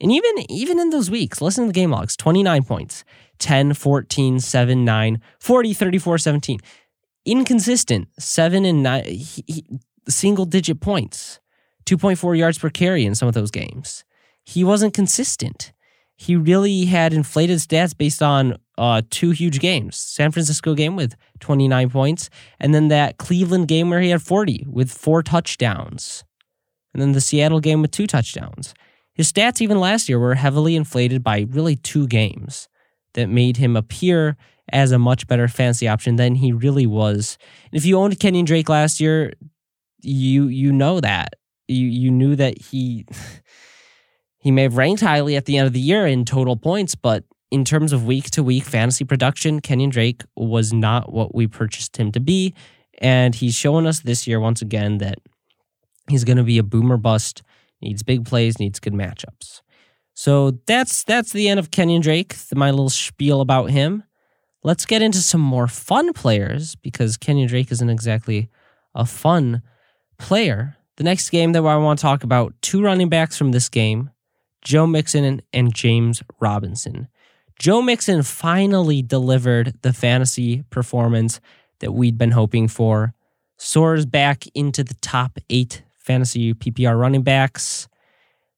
And 0.00 0.12
even 0.12 0.50
even 0.50 0.78
in 0.78 0.90
those 0.90 1.10
weeks, 1.10 1.40
listen 1.40 1.64
to 1.64 1.68
the 1.68 1.72
game 1.72 1.90
logs 1.90 2.16
29 2.16 2.64
points, 2.64 3.04
10, 3.38 3.74
14, 3.74 4.40
7, 4.40 4.84
9, 4.84 5.22
40, 5.38 5.74
34, 5.74 6.18
17. 6.18 6.60
Inconsistent, 7.24 8.08
7 8.18 8.64
and 8.64 8.82
9, 8.82 9.04
he, 9.04 9.44
he, 9.46 9.64
single 10.08 10.44
digit 10.44 10.80
points, 10.80 11.40
2.4 11.86 12.36
yards 12.36 12.58
per 12.58 12.70
carry 12.70 13.04
in 13.04 13.14
some 13.14 13.28
of 13.28 13.34
those 13.34 13.50
games. 13.50 14.04
He 14.44 14.64
wasn't 14.64 14.94
consistent 14.94 15.72
he 16.18 16.34
really 16.34 16.86
had 16.86 17.12
inflated 17.12 17.58
stats 17.58 17.96
based 17.96 18.22
on 18.22 18.58
uh, 18.78 19.02
two 19.10 19.30
huge 19.30 19.60
games 19.60 19.96
San 19.96 20.30
Francisco 20.32 20.74
game 20.74 20.96
with 20.96 21.14
29 21.40 21.90
points, 21.90 22.30
and 22.58 22.74
then 22.74 22.88
that 22.88 23.18
Cleveland 23.18 23.68
game 23.68 23.90
where 23.90 24.00
he 24.00 24.10
had 24.10 24.22
40 24.22 24.66
with 24.68 24.90
four 24.90 25.22
touchdowns, 25.22 26.24
and 26.94 27.02
then 27.02 27.12
the 27.12 27.20
Seattle 27.20 27.60
game 27.60 27.82
with 27.82 27.90
two 27.90 28.06
touchdowns. 28.06 28.74
His 29.12 29.30
stats, 29.30 29.60
even 29.60 29.80
last 29.80 30.08
year, 30.08 30.18
were 30.18 30.36
heavily 30.36 30.76
inflated 30.76 31.22
by 31.22 31.46
really 31.50 31.76
two 31.76 32.06
games 32.06 32.68
that 33.14 33.28
made 33.28 33.56
him 33.56 33.76
appear 33.76 34.36
as 34.72 34.92
a 34.92 34.98
much 34.98 35.26
better 35.26 35.48
fantasy 35.48 35.88
option 35.88 36.16
than 36.16 36.36
he 36.36 36.52
really 36.52 36.86
was. 36.86 37.36
And 37.72 37.78
if 37.78 37.84
you 37.84 37.98
owned 37.98 38.20
Kenyon 38.20 38.44
Drake 38.44 38.68
last 38.68 39.00
year, 39.00 39.32
you 40.00 40.46
you 40.46 40.72
know 40.72 41.00
that. 41.00 41.34
You 41.66 41.86
you 41.86 42.10
knew 42.10 42.36
that 42.36 42.62
he 42.62 43.06
He 44.38 44.50
may 44.50 44.62
have 44.62 44.76
ranked 44.76 45.02
highly 45.02 45.36
at 45.36 45.44
the 45.44 45.58
end 45.58 45.66
of 45.66 45.72
the 45.72 45.80
year 45.80 46.06
in 46.06 46.24
total 46.24 46.56
points, 46.56 46.94
but 46.94 47.24
in 47.50 47.64
terms 47.64 47.92
of 47.92 48.04
week 48.04 48.30
to 48.30 48.42
week 48.42 48.64
fantasy 48.64 49.04
production, 49.04 49.60
Kenyon 49.60 49.90
Drake 49.90 50.22
was 50.36 50.72
not 50.72 51.12
what 51.12 51.34
we 51.34 51.46
purchased 51.46 51.96
him 51.96 52.12
to 52.12 52.20
be. 52.20 52.54
And 52.98 53.34
he's 53.34 53.54
showing 53.54 53.86
us 53.86 54.00
this 54.00 54.26
year 54.26 54.40
once 54.40 54.60
again 54.60 54.98
that 54.98 55.18
he's 56.08 56.24
going 56.24 56.36
to 56.36 56.42
be 56.42 56.58
a 56.58 56.62
boomer 56.62 56.96
bust, 56.96 57.42
needs 57.80 58.02
big 58.02 58.24
plays, 58.24 58.58
needs 58.58 58.80
good 58.80 58.92
matchups. 58.92 59.62
So 60.14 60.58
that's 60.66 61.04
that's 61.04 61.32
the 61.32 61.48
end 61.48 61.60
of 61.60 61.70
Kenyon 61.70 62.02
Drake, 62.02 62.34
my 62.54 62.70
little 62.70 62.90
spiel 62.90 63.40
about 63.40 63.70
him. 63.70 64.02
let's 64.64 64.84
get 64.84 65.00
into 65.00 65.18
some 65.18 65.40
more 65.40 65.68
fun 65.68 66.12
players 66.12 66.74
because 66.74 67.16
Kenyon 67.16 67.46
Drake 67.46 67.70
isn't 67.70 67.88
exactly 67.88 68.50
a 68.94 69.06
fun 69.06 69.62
player. 70.18 70.76
The 70.96 71.04
next 71.04 71.30
game 71.30 71.52
that 71.52 71.64
I 71.64 71.76
want 71.76 72.00
to 72.00 72.02
talk 72.02 72.24
about 72.24 72.52
two 72.60 72.82
running 72.82 73.08
backs 73.08 73.38
from 73.38 73.52
this 73.52 73.68
game 73.68 74.10
Joe 74.62 74.86
Mixon 74.86 75.24
and, 75.24 75.42
and 75.52 75.72
James 75.72 76.22
Robinson. 76.40 77.08
Joe 77.58 77.82
Mixon 77.82 78.22
finally 78.22 79.02
delivered 79.02 79.74
the 79.82 79.92
fantasy 79.92 80.62
performance 80.70 81.40
that 81.80 81.92
we'd 81.92 82.16
been 82.16 82.30
hoping 82.30 82.68
for. 82.68 83.14
Soars 83.56 84.06
back 84.06 84.44
into 84.54 84.84
the 84.84 84.94
top 84.94 85.38
eight 85.50 85.82
fantasy 85.98 86.54
PPR 86.54 86.98
running 86.98 87.22
backs. 87.22 87.88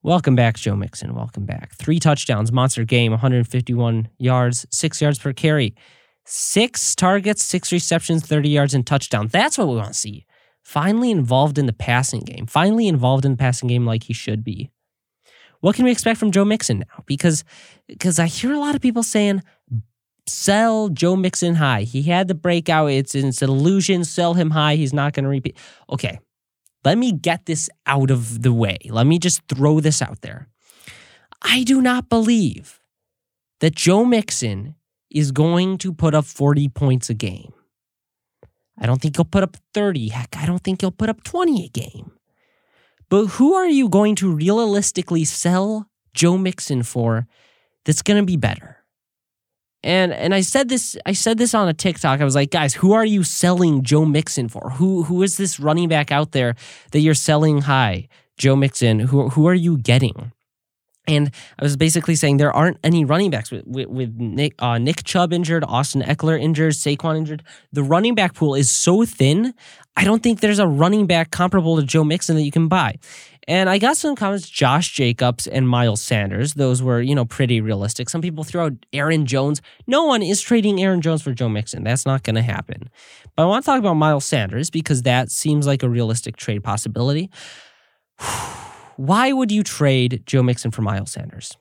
Welcome 0.03 0.37
back, 0.37 0.57
Joe 0.57 0.77
Mixon. 0.77 1.15
Welcome 1.15 1.47
back. 1.47 1.75
Three 1.75 1.99
touchdowns, 1.99 2.53
monster 2.53 2.85
game, 2.85 3.13
151 3.13 4.11
yards, 4.19 4.67
six 4.71 5.01
yards 5.01 5.19
per 5.19 5.33
carry, 5.33 5.75
six 6.27 6.95
targets, 6.95 7.43
six 7.43 7.73
receptions, 7.73 8.27
30 8.27 8.51
yards, 8.51 8.75
and 8.75 8.87
touchdown. 8.87 9.29
That's 9.29 9.57
what 9.57 9.69
we 9.69 9.77
want 9.77 9.95
to 9.95 9.99
see. 9.99 10.27
Finally 10.63 11.11
involved 11.11 11.57
in 11.57 11.65
the 11.65 11.73
passing 11.73 12.21
game. 12.21 12.47
Finally 12.47 12.87
involved 12.87 13.25
in 13.25 13.33
the 13.33 13.39
passing 13.39 13.69
game 13.69 13.87
like 13.87 14.05
he 14.05 14.13
should 14.13 14.45
be. 14.45 14.71
What 15.61 15.77
can 15.77 15.85
we 15.85 15.91
expect 15.91 16.19
from 16.19 16.31
Joe 16.31 16.45
Mixon 16.45 16.81
now? 16.81 17.05
Because 17.07 17.45
because 17.87 18.19
I 18.19 18.27
hear 18.27 18.53
a 18.53 18.59
lot 18.59 18.75
of 18.75 18.81
people 18.81 19.03
saying 19.03 19.43
sell 20.27 20.89
Joe 20.89 21.17
Mixon 21.17 21.57
high. 21.57 21.83
He 21.83 22.03
had 22.03 22.29
the 22.29 22.35
breakout. 22.35 22.91
It's, 22.91 23.15
it's 23.15 23.43
an 23.43 23.51
illusion. 23.51 24.05
Sell 24.05 24.35
him 24.35 24.51
high. 24.51 24.77
He's 24.77 24.93
not 24.93 25.13
going 25.13 25.25
to 25.25 25.31
repeat. 25.31 25.57
Okay, 25.91 26.19
let 26.85 26.97
me 26.97 27.13
get 27.13 27.47
this 27.47 27.69
out 27.87 28.11
of 28.11 28.43
the 28.43 28.53
way. 28.53 28.79
Let 28.89 29.07
me 29.07 29.19
just 29.19 29.43
throw 29.49 29.81
this 29.81 30.01
out 30.01 30.21
there. 30.23 30.49
I 31.43 31.63
do 31.65 31.81
not 31.81 32.09
believe 32.09 32.81
that 33.61 33.75
Joe 33.75 34.05
Mixon 34.05 34.77
is 35.11 35.33
going 35.33 35.79
to 35.79 35.93
put 35.93 36.15
up 36.15 36.25
40 36.25 36.69
points 36.69 37.11
a 37.11 37.15
game. 37.15 37.53
I 38.79 38.87
don't 38.87 39.01
think 39.01 39.17
he'll 39.17 39.25
put 39.25 39.43
up 39.43 39.57
30. 39.75 40.09
Heck, 40.09 40.37
I 40.37 40.47
don't 40.47 40.63
think 40.63 40.81
he'll 40.81 40.91
put 40.91 41.11
up 41.11 41.23
20 41.25 41.67
a 41.67 41.69
game. 41.69 42.13
But 43.11 43.27
who 43.27 43.55
are 43.55 43.69
you 43.69 43.89
going 43.89 44.15
to 44.17 44.33
realistically 44.33 45.25
sell 45.25 45.89
Joe 46.15 46.39
Mixon 46.39 46.83
for 46.85 47.27
that's 47.85 48.03
going 48.03 48.21
to 48.23 48.27
be 48.27 48.37
better? 48.37 48.79
And 49.83 50.13
and 50.13 50.35
I 50.35 50.43
said 50.43 50.69
this 50.69 50.97
I 51.07 51.13
said 51.13 51.39
this 51.39 51.55
on 51.55 51.69
a 51.69 51.75
TikTok. 51.75 52.21
I 52.21 52.25
was 52.25 52.35
like, 52.35 52.51
guys, 52.51 52.75
who 52.75 52.93
are 52.93 53.05
you 53.05 53.25
selling 53.25 53.83
Joe 53.83 54.05
Mixon 54.05 54.49
for? 54.49 54.71
Who 54.71 55.03
who 55.05 55.23
is 55.23 55.37
this 55.37 55.59
running 55.59 55.89
back 55.89 56.13
out 56.13 56.33
there 56.33 56.55
that 56.93 57.01
you're 57.01 57.15
selling 57.15 57.63
high? 57.63 58.09
Joe 58.39 58.57
Mixon, 58.57 59.01
who 59.01 59.31
who 59.31 59.47
are 59.49 59.55
you 59.55 59.79
getting? 59.79 60.33
And 61.07 61.31
I 61.59 61.65
was 61.65 61.77
basically 61.77 62.15
saying 62.15 62.37
there 62.37 62.53
aren't 62.53 62.79
any 62.85 63.05
running 63.05 63.31
backs 63.31 63.51
with, 63.51 63.67
with, 63.67 63.89
with 63.89 64.15
Nick, 64.17 64.55
uh, 64.61 64.79
Nick 64.79 65.03
Chubb 65.05 65.33
injured, 65.33 65.65
Austin 65.65 66.03
Ekeler 66.03 66.41
injured, 66.41 66.75
Saquon 66.75 67.17
injured. 67.17 67.43
The 67.73 67.83
running 67.83 68.15
back 68.15 68.35
pool 68.35 68.55
is 68.55 68.71
so 68.71 69.05
thin. 69.05 69.55
I 69.97 70.05
don't 70.05 70.23
think 70.23 70.41
there's 70.41 70.59
a 70.59 70.67
running 70.67 71.07
back 71.07 71.31
comparable 71.31 71.77
to 71.77 71.83
Joe 71.83 72.05
Mixon 72.05 72.37
that 72.37 72.43
you 72.43 72.53
can 72.53 72.69
buy. 72.69 72.97
And 73.49 73.69
I 73.69 73.79
got 73.79 73.97
some 73.97 74.15
comments, 74.15 74.49
Josh 74.49 74.93
Jacobs 74.93 75.47
and 75.47 75.69
Miles 75.69 76.01
Sanders. 76.01 76.55
Those 76.55 76.83
were, 76.83 77.01
you 77.01 77.15
know, 77.15 77.25
pretty 77.25 77.61
realistic. 77.61 78.09
Some 78.09 78.21
people 78.21 78.45
throw 78.45 78.67
out 78.67 78.73
Aaron 78.93 79.27
Jones. 79.27 79.61
No 79.87 80.05
one 80.05 80.23
is 80.23 80.41
trading 80.41 80.81
Aaron 80.81 81.01
Jones 81.01 81.23
for 81.23 81.33
Joe 81.33 81.49
Mixon. 81.49 81.83
That's 81.83 82.07
not 82.07 82.23
going 82.23 82.37
to 82.37 82.43
happen. 82.43 82.91
But 83.35 83.45
I 83.45 83.47
want 83.47 83.65
to 83.65 83.67
talk 83.67 83.81
about 83.81 83.95
Miles 83.95 84.27
Sanders 84.27 84.71
because 84.71 85.03
that 85.03 85.31
seems 85.31 85.67
like 85.67 85.83
a 85.83 85.89
realistic 85.89 86.37
trade 86.37 86.63
possibility. 86.63 87.31
Why 89.01 89.33
would 89.33 89.51
you 89.51 89.63
trade 89.63 90.25
Joe 90.27 90.43
Mixon 90.43 90.71
for 90.73 90.83
Miles 90.83 91.13
Sanders? 91.13 91.57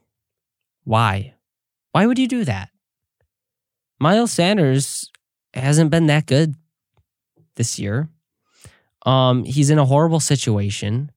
Why? 0.84 1.36
Why 1.94 2.06
would 2.06 2.20
you 2.20 2.28
do 2.28 2.44
that? 2.44 2.68
Miles 3.98 4.34
Sanders 4.34 5.10
hasn't 5.54 5.90
been 5.90 6.08
that 6.08 6.26
good 6.26 6.56
this 7.56 7.80
year. 7.80 8.10
Um, 9.06 9.46
he's 9.46 9.70
in 9.70 9.80
a 9.80 9.86
horrible 9.86 10.20
situation. 10.20 11.14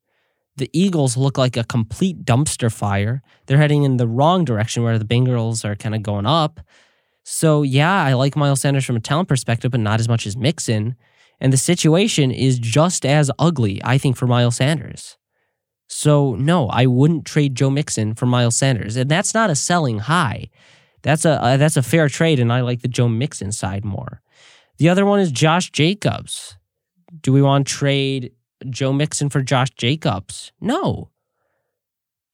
The 0.54 0.70
Eagles 0.72 1.16
look 1.16 1.38
like 1.38 1.56
a 1.56 1.64
complete 1.64 2.24
dumpster 2.24 2.72
fire. 2.72 3.20
They're 3.46 3.58
heading 3.58 3.82
in 3.82 3.96
the 3.96 4.06
wrong 4.06 4.44
direction 4.44 4.84
where 4.84 5.00
the 5.00 5.04
Bengals 5.04 5.64
are 5.64 5.74
kind 5.74 5.96
of 5.96 6.04
going 6.04 6.26
up. 6.26 6.60
So, 7.24 7.62
yeah, 7.62 8.00
I 8.00 8.12
like 8.12 8.36
Miles 8.36 8.60
Sanders 8.60 8.84
from 8.84 8.94
a 8.94 9.00
talent 9.00 9.28
perspective, 9.28 9.72
but 9.72 9.80
not 9.80 9.98
as 9.98 10.08
much 10.08 10.24
as 10.28 10.36
Mixon. 10.36 10.94
And 11.40 11.52
the 11.52 11.56
situation 11.56 12.30
is 12.30 12.60
just 12.60 13.04
as 13.04 13.28
ugly, 13.40 13.80
I 13.82 13.98
think, 13.98 14.16
for 14.16 14.28
Miles 14.28 14.54
Sanders. 14.54 15.16
So, 15.94 16.34
no, 16.36 16.68
I 16.68 16.86
wouldn't 16.86 17.26
trade 17.26 17.54
Joe 17.54 17.70
Mixon 17.70 18.14
for 18.14 18.26
Miles 18.26 18.56
Sanders. 18.56 18.96
And 18.96 19.10
that's 19.10 19.34
not 19.34 19.50
a 19.50 19.54
selling 19.54 19.98
high. 19.98 20.48
That's 21.02 21.24
a 21.24 21.42
uh, 21.42 21.56
that's 21.56 21.76
a 21.76 21.82
fair 21.82 22.08
trade, 22.08 22.38
and 22.38 22.52
I 22.52 22.60
like 22.60 22.82
the 22.82 22.88
Joe 22.88 23.08
Mixon 23.08 23.50
side 23.50 23.84
more. 23.84 24.22
The 24.78 24.88
other 24.88 25.04
one 25.04 25.20
is 25.20 25.32
Josh 25.32 25.70
Jacobs. 25.70 26.56
Do 27.20 27.32
we 27.32 27.42
want 27.42 27.66
to 27.66 27.72
trade 27.72 28.32
Joe 28.70 28.92
Mixon 28.92 29.28
for 29.28 29.42
Josh 29.42 29.70
Jacobs. 29.70 30.52
No. 30.60 31.10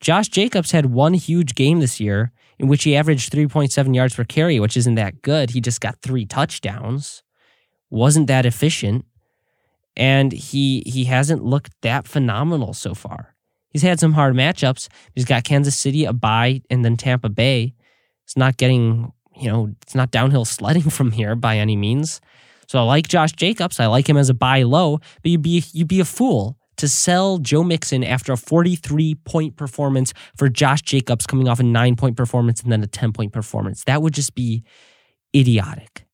Josh 0.01 0.29
Jacobs 0.29 0.71
had 0.71 0.87
one 0.87 1.15
huge 1.15 1.55
game 1.55 1.81
this 1.81 1.99
year 1.99 2.33
in 2.59 2.69
which 2.69 2.85
he 2.85 2.97
averaged 2.97 3.33
3.7 3.33 3.95
yards 3.95 4.15
per 4.15 4.25
carry, 4.25 4.61
which 4.61 4.77
isn't 4.77 4.95
that 4.97 5.23
good. 5.23 5.51
He 5.51 5.61
just 5.61 5.81
got 5.81 6.01
three 6.03 6.25
touchdowns. 6.25 7.23
Wasn't 7.91 8.27
that 8.27 8.47
efficient. 8.47 9.05
And 9.97 10.31
he 10.31 10.85
he 10.87 11.05
hasn't 11.05 11.45
looked 11.45 11.73
that 11.83 12.07
phenomenal 12.07 12.73
so 12.73 12.95
far. 12.95 13.35
He's 13.71 13.83
had 13.83 14.01
some 14.01 14.13
hard 14.13 14.35
matchups. 14.35 14.89
He's 15.15 15.25
got 15.25 15.45
Kansas 15.45 15.77
City, 15.77 16.05
a 16.05 16.13
bye, 16.13 16.63
and 16.71 16.85
then 16.85 16.97
Tampa 16.97 17.29
Bay. 17.29 17.75
It's 18.25 18.37
not 18.37 18.57
getting, 18.57 19.13
you 19.37 19.51
know, 19.51 19.75
it's 19.83 19.95
not 19.95 20.11
downhill 20.11 20.45
sledding 20.45 20.83
from 20.91 21.13
here 21.13 21.35
by 21.35 21.59
any 21.59 21.77
means. 21.77 22.21
So 22.67 22.79
I 22.79 22.83
like 22.83 23.09
Josh 23.09 23.33
Jacobs. 23.33 23.81
I 23.81 23.87
like 23.87 24.09
him 24.09 24.17
as 24.17 24.29
a 24.29 24.35
buy 24.35 24.63
low, 24.63 24.99
but 24.99 25.31
you'd 25.31 25.43
be 25.43 25.65
you'd 25.73 25.89
be 25.89 26.01
a 26.01 26.05
fool 26.05 26.59
to 26.77 26.89
sell 26.89 27.39
Joe 27.39 27.65
Mixon 27.65 28.05
after 28.05 28.33
a 28.33 28.37
43 28.37 29.15
point 29.17 29.57
performance 29.57 30.15
for 30.37 30.49
Josh 30.49 30.83
Jacobs 30.83 31.27
coming 31.27 31.49
off 31.49 31.61
a 31.61 31.63
nine 31.63 31.97
point 31.97 32.17
performance 32.17 32.63
and 32.63 32.71
then 32.73 32.83
a 32.83 32.87
10 32.87 33.13
point 33.13 33.33
performance. 33.33 33.85
That 33.85 34.03
would 34.03 34.15
just 34.15 34.35
be 34.35 34.65
idiotic. 35.35 36.05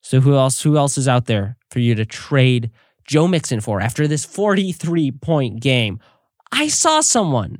So 0.00 0.20
who 0.20 0.34
else 0.34 0.62
who 0.62 0.76
else 0.76 0.96
is 0.96 1.08
out 1.08 1.26
there 1.26 1.56
for 1.70 1.80
you 1.80 1.94
to 1.96 2.06
trade 2.06 2.70
Joe 3.06 3.28
Mixon 3.28 3.60
for 3.60 3.80
after 3.80 4.08
this 4.08 4.24
43 4.24 5.12
point 5.12 5.60
game? 5.60 6.00
I 6.52 6.68
saw 6.68 7.00
someone 7.00 7.58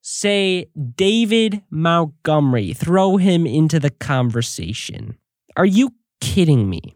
say 0.00 0.66
David 0.96 1.62
Montgomery, 1.70 2.74
throw 2.74 3.16
him 3.16 3.46
into 3.46 3.80
the 3.80 3.90
conversation. 3.90 5.16
Are 5.56 5.64
you 5.64 5.94
kidding 6.20 6.68
me? 6.68 6.94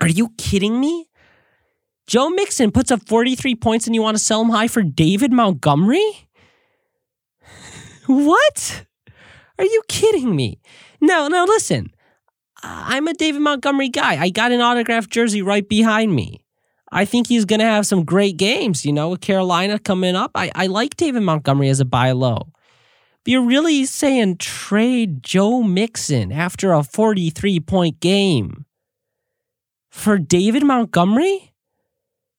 Are 0.00 0.08
you 0.08 0.30
kidding 0.36 0.78
me? 0.78 1.06
Joe 2.06 2.30
Mixon 2.30 2.70
puts 2.70 2.90
up 2.90 3.06
43 3.06 3.54
points 3.56 3.86
and 3.86 3.94
you 3.94 4.02
want 4.02 4.16
to 4.16 4.22
sell 4.22 4.42
him 4.42 4.50
high 4.50 4.68
for 4.68 4.82
David 4.82 5.32
Montgomery? 5.32 6.28
what? 8.06 8.86
Are 9.58 9.64
you 9.64 9.82
kidding 9.88 10.36
me? 10.36 10.60
No, 11.00 11.28
no, 11.28 11.44
listen. 11.44 11.92
I'm 12.62 13.08
a 13.08 13.14
David 13.14 13.40
Montgomery 13.40 13.88
guy. 13.88 14.20
I 14.20 14.30
got 14.30 14.52
an 14.52 14.60
autographed 14.60 15.10
jersey 15.10 15.42
right 15.42 15.68
behind 15.68 16.14
me. 16.14 16.44
I 16.90 17.04
think 17.04 17.26
he's 17.26 17.44
going 17.44 17.60
to 17.60 17.66
have 17.66 17.86
some 17.86 18.04
great 18.04 18.36
games, 18.36 18.84
you 18.84 18.92
know, 18.92 19.10
with 19.10 19.20
Carolina 19.20 19.78
coming 19.78 20.16
up. 20.16 20.30
I, 20.34 20.50
I 20.54 20.66
like 20.66 20.96
David 20.96 21.22
Montgomery 21.22 21.68
as 21.68 21.80
a 21.80 21.84
buy 21.84 22.12
low. 22.12 22.48
But 23.24 23.32
you're 23.32 23.46
really 23.46 23.84
saying 23.84 24.38
trade 24.38 25.22
Joe 25.22 25.62
Mixon 25.62 26.32
after 26.32 26.72
a 26.72 26.82
43 26.82 27.60
point 27.60 28.00
game 28.00 28.64
for 29.90 30.18
David 30.18 30.64
Montgomery 30.64 31.52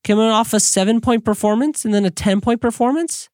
coming 0.03 0.25
off 0.25 0.53
a 0.53 0.59
seven 0.59 1.01
point 1.01 1.25
performance 1.25 1.85
and 1.85 1.93
then 1.93 2.05
a 2.05 2.11
10 2.11 2.41
point 2.41 2.61
performance. 2.61 3.29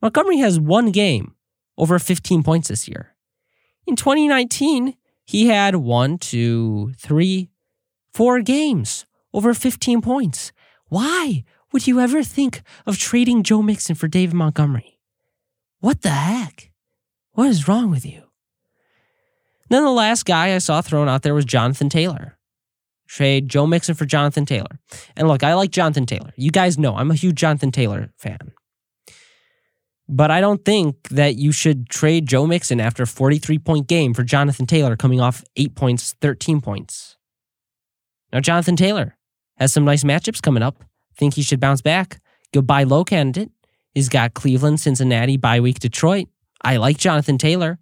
Montgomery 0.00 0.38
has 0.38 0.58
one 0.60 0.90
game 0.90 1.34
over 1.76 1.98
15 1.98 2.42
points 2.42 2.68
this 2.68 2.88
year. 2.88 3.14
In 3.86 3.96
2019, 3.96 4.96
he 5.24 5.48
had 5.48 5.76
one, 5.76 6.18
two, 6.18 6.92
three, 6.98 7.50
four 8.12 8.40
games 8.40 9.06
over 9.36 9.54
15 9.54 10.02
points. 10.02 10.50
Why 10.88 11.44
would 11.72 11.86
you 11.86 12.00
ever 12.00 12.24
think 12.24 12.62
of 12.86 12.98
trading 12.98 13.44
Joe 13.44 13.62
Mixon 13.62 13.94
for 13.94 14.08
David 14.08 14.34
Montgomery? 14.34 14.98
What 15.78 16.02
the 16.02 16.10
heck? 16.10 16.72
What 17.32 17.48
is 17.48 17.68
wrong 17.68 17.90
with 17.90 18.04
you? 18.04 18.24
Then 19.68 19.84
the 19.84 19.90
last 19.90 20.24
guy 20.24 20.54
I 20.54 20.58
saw 20.58 20.80
thrown 20.80 21.08
out 21.08 21.22
there 21.22 21.34
was 21.34 21.44
Jonathan 21.44 21.88
Taylor 21.88 22.36
trade 23.06 23.48
Joe 23.48 23.66
Mixon 23.66 23.94
for 23.94 24.04
Jonathan 24.04 24.46
Taylor. 24.46 24.80
And 25.16 25.28
look, 25.28 25.42
I 25.42 25.54
like 25.54 25.70
Jonathan 25.70 26.06
Taylor. 26.06 26.32
You 26.36 26.50
guys 26.50 26.78
know 26.78 26.96
I'm 26.96 27.10
a 27.10 27.14
huge 27.14 27.36
Jonathan 27.36 27.70
Taylor 27.70 28.12
fan. 28.18 28.52
But 30.08 30.30
I 30.30 30.40
don't 30.40 30.64
think 30.64 31.08
that 31.08 31.34
you 31.34 31.50
should 31.50 31.88
trade 31.88 32.26
Joe 32.26 32.46
Mixon 32.46 32.80
after 32.80 33.02
a 33.02 33.06
43 33.06 33.58
point 33.58 33.86
game 33.88 34.14
for 34.14 34.22
Jonathan 34.22 34.66
Taylor 34.66 34.96
coming 34.96 35.20
off 35.20 35.44
8 35.56 35.74
points, 35.74 36.14
13 36.20 36.60
points. 36.60 37.16
Now, 38.32 38.40
Jonathan 38.40 38.76
Taylor 38.76 39.16
has 39.56 39.72
some 39.72 39.84
nice 39.84 40.04
matchups 40.04 40.42
coming 40.42 40.62
up. 40.62 40.84
Think 41.16 41.34
he 41.34 41.42
should 41.42 41.60
bounce 41.60 41.80
back. 41.80 42.20
Goodbye, 42.52 42.84
low 42.84 43.04
candidate. 43.04 43.50
He's 43.94 44.08
got 44.08 44.34
Cleveland, 44.34 44.80
Cincinnati, 44.80 45.36
bye 45.36 45.60
week, 45.60 45.78
Detroit. 45.78 46.28
I 46.62 46.76
like 46.76 46.98
Jonathan 46.98 47.38
Taylor. 47.38 47.78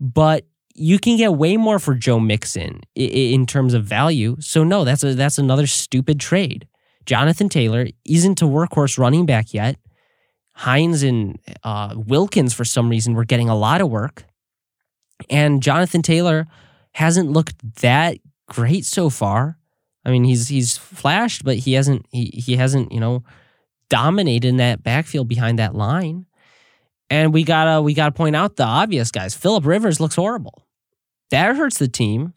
But 0.00 0.46
you 0.74 0.98
can 0.98 1.16
get 1.16 1.34
way 1.34 1.56
more 1.56 1.78
for 1.78 1.94
Joe 1.94 2.20
Mixon 2.20 2.80
in 2.94 3.46
terms 3.46 3.74
of 3.74 3.84
value. 3.84 4.36
So 4.40 4.64
no, 4.64 4.84
that's 4.84 5.02
a, 5.02 5.14
that's 5.14 5.38
another 5.38 5.66
stupid 5.66 6.20
trade. 6.20 6.68
Jonathan 7.04 7.48
Taylor 7.48 7.86
isn't 8.04 8.42
a 8.42 8.44
workhorse 8.44 8.98
running 8.98 9.26
back 9.26 9.52
yet. 9.52 9.76
Hines 10.52 11.02
and 11.02 11.38
uh, 11.62 11.94
Wilkins, 11.96 12.52
for 12.52 12.64
some 12.64 12.88
reason, 12.88 13.14
were 13.14 13.24
getting 13.24 13.48
a 13.48 13.56
lot 13.56 13.80
of 13.80 13.90
work. 13.90 14.24
And 15.30 15.62
Jonathan 15.62 16.02
Taylor 16.02 16.46
hasn't 16.92 17.30
looked 17.30 17.56
that 17.80 18.18
great 18.46 18.84
so 18.84 19.10
far. 19.10 19.57
I 20.08 20.10
mean, 20.10 20.24
he's 20.24 20.48
he's 20.48 20.78
flashed, 20.78 21.44
but 21.44 21.58
he 21.58 21.74
hasn't 21.74 22.06
he 22.10 22.30
he 22.32 22.56
hasn't 22.56 22.92
you 22.92 22.98
know 22.98 23.24
dominated 23.90 24.48
in 24.48 24.56
that 24.56 24.82
backfield 24.82 25.28
behind 25.28 25.58
that 25.58 25.74
line. 25.74 26.24
And 27.10 27.34
we 27.34 27.44
gotta 27.44 27.82
we 27.82 27.92
gotta 27.92 28.12
point 28.12 28.34
out 28.34 28.56
the 28.56 28.64
obvious 28.64 29.10
guys. 29.10 29.34
Philip 29.34 29.66
Rivers 29.66 30.00
looks 30.00 30.14
horrible. 30.14 30.66
That 31.30 31.56
hurts 31.56 31.78
the 31.78 31.88
team. 31.88 32.32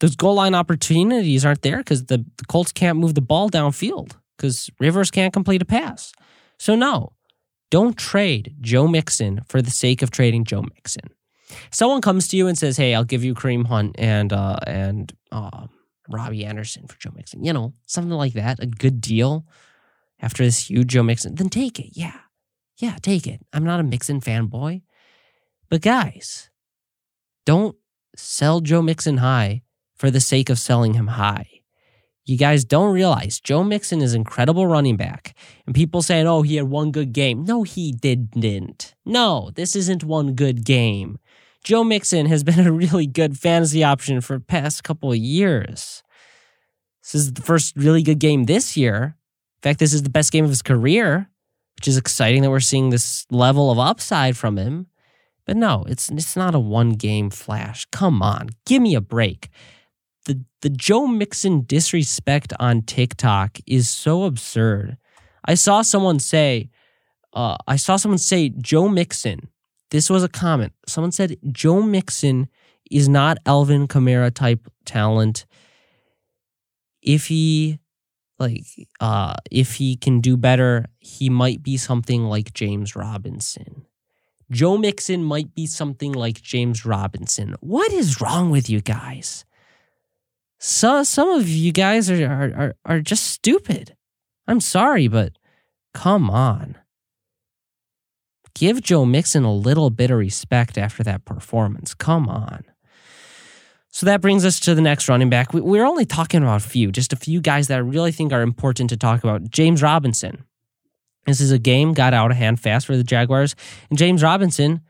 Those 0.00 0.16
goal 0.16 0.34
line 0.34 0.54
opportunities 0.54 1.46
aren't 1.46 1.62
there 1.62 1.78
because 1.78 2.04
the, 2.06 2.26
the 2.36 2.44
Colts 2.44 2.72
can't 2.72 2.98
move 2.98 3.14
the 3.14 3.22
ball 3.22 3.48
downfield 3.48 4.12
because 4.36 4.68
Rivers 4.78 5.10
can't 5.10 5.32
complete 5.32 5.62
a 5.62 5.64
pass. 5.64 6.12
So 6.58 6.74
no, 6.74 7.12
don't 7.70 7.96
trade 7.96 8.54
Joe 8.60 8.86
Mixon 8.86 9.40
for 9.48 9.62
the 9.62 9.70
sake 9.70 10.02
of 10.02 10.10
trading 10.10 10.44
Joe 10.44 10.60
Mixon. 10.60 11.08
Someone 11.70 12.02
comes 12.02 12.28
to 12.28 12.36
you 12.36 12.48
and 12.48 12.58
says, 12.58 12.76
"Hey, 12.76 12.94
I'll 12.94 13.04
give 13.04 13.24
you 13.24 13.34
Kareem 13.34 13.66
Hunt 13.66 13.96
and 13.98 14.30
uh, 14.30 14.58
and 14.66 15.10
uh, 15.32 15.68
Robbie 16.08 16.44
Anderson 16.44 16.86
for 16.86 16.98
Joe 16.98 17.12
Mixon." 17.14 17.44
You 17.44 17.52
know, 17.52 17.74
something 17.86 18.12
like 18.12 18.34
that, 18.34 18.60
a 18.60 18.66
good 18.66 19.00
deal 19.00 19.46
after 20.20 20.44
this 20.44 20.70
huge 20.70 20.88
Joe 20.88 21.02
Mixon. 21.02 21.34
Then 21.34 21.48
take 21.48 21.78
it, 21.78 21.90
yeah, 21.92 22.20
yeah, 22.78 22.96
take 23.02 23.26
it. 23.26 23.44
I'm 23.52 23.64
not 23.64 23.80
a 23.80 23.84
Mixon 23.84 24.20
fanboy, 24.20 24.82
but 25.68 25.82
guys, 25.82 26.50
don't 27.46 27.76
sell 28.16 28.60
Joe 28.60 28.82
Mixon 28.82 29.18
high 29.18 29.62
for 29.96 30.10
the 30.10 30.20
sake 30.20 30.50
of 30.50 30.58
selling 30.58 30.94
him 30.94 31.08
high. 31.08 31.48
You 32.26 32.38
guys 32.38 32.64
don't 32.64 32.94
realize 32.94 33.38
Joe 33.38 33.62
Mixon 33.62 34.00
is 34.00 34.14
incredible 34.14 34.66
running 34.66 34.96
back. 34.96 35.36
And 35.66 35.74
people 35.74 36.00
saying, 36.00 36.26
oh, 36.26 36.40
he 36.40 36.56
had 36.56 36.70
one 36.70 36.90
good 36.90 37.12
game. 37.12 37.44
No, 37.44 37.64
he 37.64 37.92
didn't. 37.92 38.94
No, 39.04 39.50
this 39.54 39.76
isn't 39.76 40.02
one 40.02 40.34
good 40.34 40.64
game. 40.64 41.18
Joe 41.64 41.82
Mixon 41.82 42.26
has 42.26 42.44
been 42.44 42.66
a 42.66 42.72
really 42.72 43.06
good 43.06 43.38
fantasy 43.38 43.82
option 43.82 44.20
for 44.20 44.38
past 44.38 44.84
couple 44.84 45.10
of 45.10 45.18
years. 45.18 46.02
This 47.02 47.14
is 47.14 47.32
the 47.32 47.42
first 47.42 47.74
really 47.76 48.02
good 48.02 48.18
game 48.18 48.44
this 48.44 48.76
year. 48.76 49.16
In 49.58 49.62
fact, 49.62 49.80
this 49.80 49.94
is 49.94 50.02
the 50.02 50.10
best 50.10 50.30
game 50.30 50.44
of 50.44 50.50
his 50.50 50.62
career, 50.62 51.30
which 51.76 51.88
is 51.88 51.96
exciting 51.96 52.42
that 52.42 52.50
we're 52.50 52.60
seeing 52.60 52.90
this 52.90 53.26
level 53.30 53.70
of 53.70 53.78
upside 53.78 54.36
from 54.36 54.58
him. 54.58 54.86
But 55.46 55.56
no, 55.56 55.84
it's 55.88 56.08
it's 56.10 56.36
not 56.36 56.54
a 56.54 56.58
one 56.58 56.92
game 56.92 57.28
flash. 57.30 57.86
Come 57.92 58.22
on, 58.22 58.50
give 58.64 58.80
me 58.80 58.94
a 58.94 59.00
break. 59.00 59.48
The 60.24 60.42
the 60.62 60.70
Joe 60.70 61.06
Mixon 61.06 61.64
disrespect 61.66 62.52
on 62.58 62.82
TikTok 62.82 63.58
is 63.66 63.90
so 63.90 64.24
absurd. 64.24 64.96
I 65.46 65.54
saw 65.54 65.82
someone 65.82 66.18
say, 66.18 66.70
uh, 67.34 67.56
I 67.66 67.76
saw 67.76 67.96
someone 67.96 68.18
say 68.18 68.48
Joe 68.48 68.88
Mixon. 68.88 69.50
This 69.94 70.10
was 70.10 70.24
a 70.24 70.28
comment. 70.28 70.72
Someone 70.88 71.12
said 71.12 71.36
Joe 71.52 71.80
Mixon 71.80 72.48
is 72.90 73.08
not 73.08 73.38
Alvin 73.46 73.86
Kamara 73.86 74.34
type 74.34 74.66
talent. 74.84 75.46
If 77.00 77.28
he 77.28 77.78
like 78.40 78.64
uh 78.98 79.34
if 79.52 79.76
he 79.76 79.94
can 79.94 80.20
do 80.20 80.36
better, 80.36 80.86
he 80.98 81.30
might 81.30 81.62
be 81.62 81.76
something 81.76 82.24
like 82.24 82.52
James 82.52 82.96
Robinson. 82.96 83.86
Joe 84.50 84.76
Mixon 84.78 85.22
might 85.22 85.54
be 85.54 85.64
something 85.64 86.12
like 86.12 86.42
James 86.42 86.84
Robinson. 86.84 87.54
What 87.60 87.92
is 87.92 88.20
wrong 88.20 88.50
with 88.50 88.68
you 88.68 88.80
guys? 88.80 89.44
So, 90.58 91.04
some 91.04 91.28
of 91.28 91.48
you 91.48 91.70
guys 91.70 92.10
are, 92.10 92.26
are, 92.26 92.52
are, 92.56 92.74
are 92.84 93.00
just 93.00 93.28
stupid. 93.28 93.94
I'm 94.48 94.60
sorry, 94.60 95.06
but 95.06 95.38
come 95.92 96.28
on. 96.30 96.78
Give 98.54 98.80
Joe 98.80 99.04
Mixon 99.04 99.44
a 99.44 99.52
little 99.52 99.90
bit 99.90 100.10
of 100.10 100.18
respect 100.18 100.78
after 100.78 101.02
that 101.02 101.24
performance. 101.24 101.94
Come 101.94 102.28
on. 102.28 102.64
So 103.88 104.06
that 104.06 104.20
brings 104.20 104.44
us 104.44 104.58
to 104.60 104.74
the 104.74 104.80
next 104.80 105.08
running 105.08 105.30
back. 105.30 105.52
We're 105.52 105.84
only 105.84 106.04
talking 106.04 106.42
about 106.42 106.64
a 106.64 106.68
few, 106.68 106.90
just 106.90 107.12
a 107.12 107.16
few 107.16 107.40
guys 107.40 107.68
that 107.68 107.76
I 107.76 107.78
really 107.78 108.10
think 108.10 108.32
are 108.32 108.42
important 108.42 108.90
to 108.90 108.96
talk 108.96 109.22
about. 109.22 109.50
James 109.50 109.82
Robinson. 109.82 110.44
This 111.26 111.40
is 111.40 111.52
a 111.52 111.58
game 111.58 111.94
got 111.94 112.12
out 112.12 112.30
of 112.30 112.36
hand 112.36 112.60
fast 112.60 112.86
for 112.86 112.96
the 112.96 113.04
Jaguars, 113.04 113.54
and 113.88 113.98
James 113.98 114.22
Robinson 114.22 114.80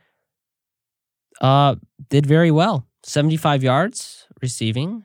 uh, 1.40 1.76
did 2.08 2.26
very 2.26 2.50
well. 2.50 2.86
75 3.04 3.62
yards 3.62 4.26
receiving, 4.40 5.04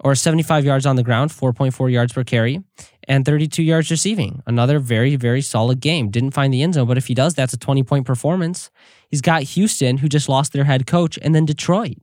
or 0.00 0.14
75 0.14 0.64
yards 0.64 0.86
on 0.86 0.96
the 0.96 1.02
ground, 1.02 1.30
4.4 1.30 1.92
yards 1.92 2.12
per 2.12 2.24
carry, 2.24 2.62
and 3.08 3.24
32 3.24 3.62
yards 3.62 3.90
receiving. 3.90 4.42
Another 4.46 4.78
very, 4.78 5.16
very 5.16 5.40
solid 5.40 5.80
game. 5.80 6.10
Didn't 6.10 6.32
find 6.32 6.52
the 6.52 6.62
end 6.62 6.74
zone, 6.74 6.86
but 6.86 6.98
if 6.98 7.06
he 7.06 7.14
does, 7.14 7.34
that's 7.34 7.54
a 7.54 7.58
20 7.58 7.82
point 7.82 8.06
performance. 8.06 8.70
He's 9.08 9.22
got 9.22 9.42
Houston, 9.42 9.98
who 9.98 10.08
just 10.08 10.28
lost 10.28 10.52
their 10.52 10.64
head 10.64 10.86
coach, 10.86 11.18
and 11.22 11.34
then 11.34 11.46
Detroit. 11.46 11.96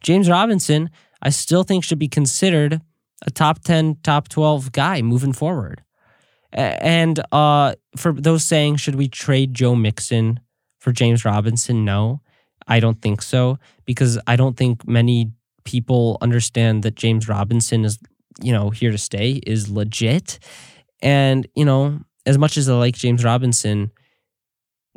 James 0.00 0.28
Robinson, 0.28 0.90
I 1.20 1.28
still 1.28 1.62
think 1.62 1.84
should 1.84 1.98
be 1.98 2.08
considered 2.08 2.80
a 3.26 3.30
top 3.30 3.62
10, 3.62 3.98
top 4.02 4.28
12 4.28 4.72
guy 4.72 5.02
moving 5.02 5.34
forward. 5.34 5.82
And 6.52 7.20
uh, 7.30 7.74
for 7.96 8.12
those 8.12 8.44
saying, 8.44 8.76
should 8.76 8.96
we 8.96 9.08
trade 9.08 9.54
Joe 9.54 9.76
Mixon 9.76 10.40
for 10.78 10.90
James 10.90 11.24
Robinson? 11.24 11.84
No, 11.84 12.22
I 12.66 12.80
don't 12.80 13.00
think 13.00 13.22
so 13.22 13.58
because 13.84 14.18
I 14.26 14.36
don't 14.36 14.56
think 14.56 14.88
many 14.88 15.32
people 15.64 16.16
understand 16.20 16.82
that 16.82 16.96
James 16.96 17.28
Robinson 17.28 17.84
is, 17.84 17.98
you 18.42 18.52
know, 18.52 18.70
here 18.70 18.90
to 18.90 18.98
stay, 18.98 19.40
is 19.46 19.70
legit. 19.70 20.38
And, 21.02 21.46
you 21.54 21.64
know, 21.64 22.00
as 22.26 22.38
much 22.38 22.56
as 22.56 22.68
I 22.68 22.74
like 22.74 22.94
James 22.94 23.24
Robinson, 23.24 23.90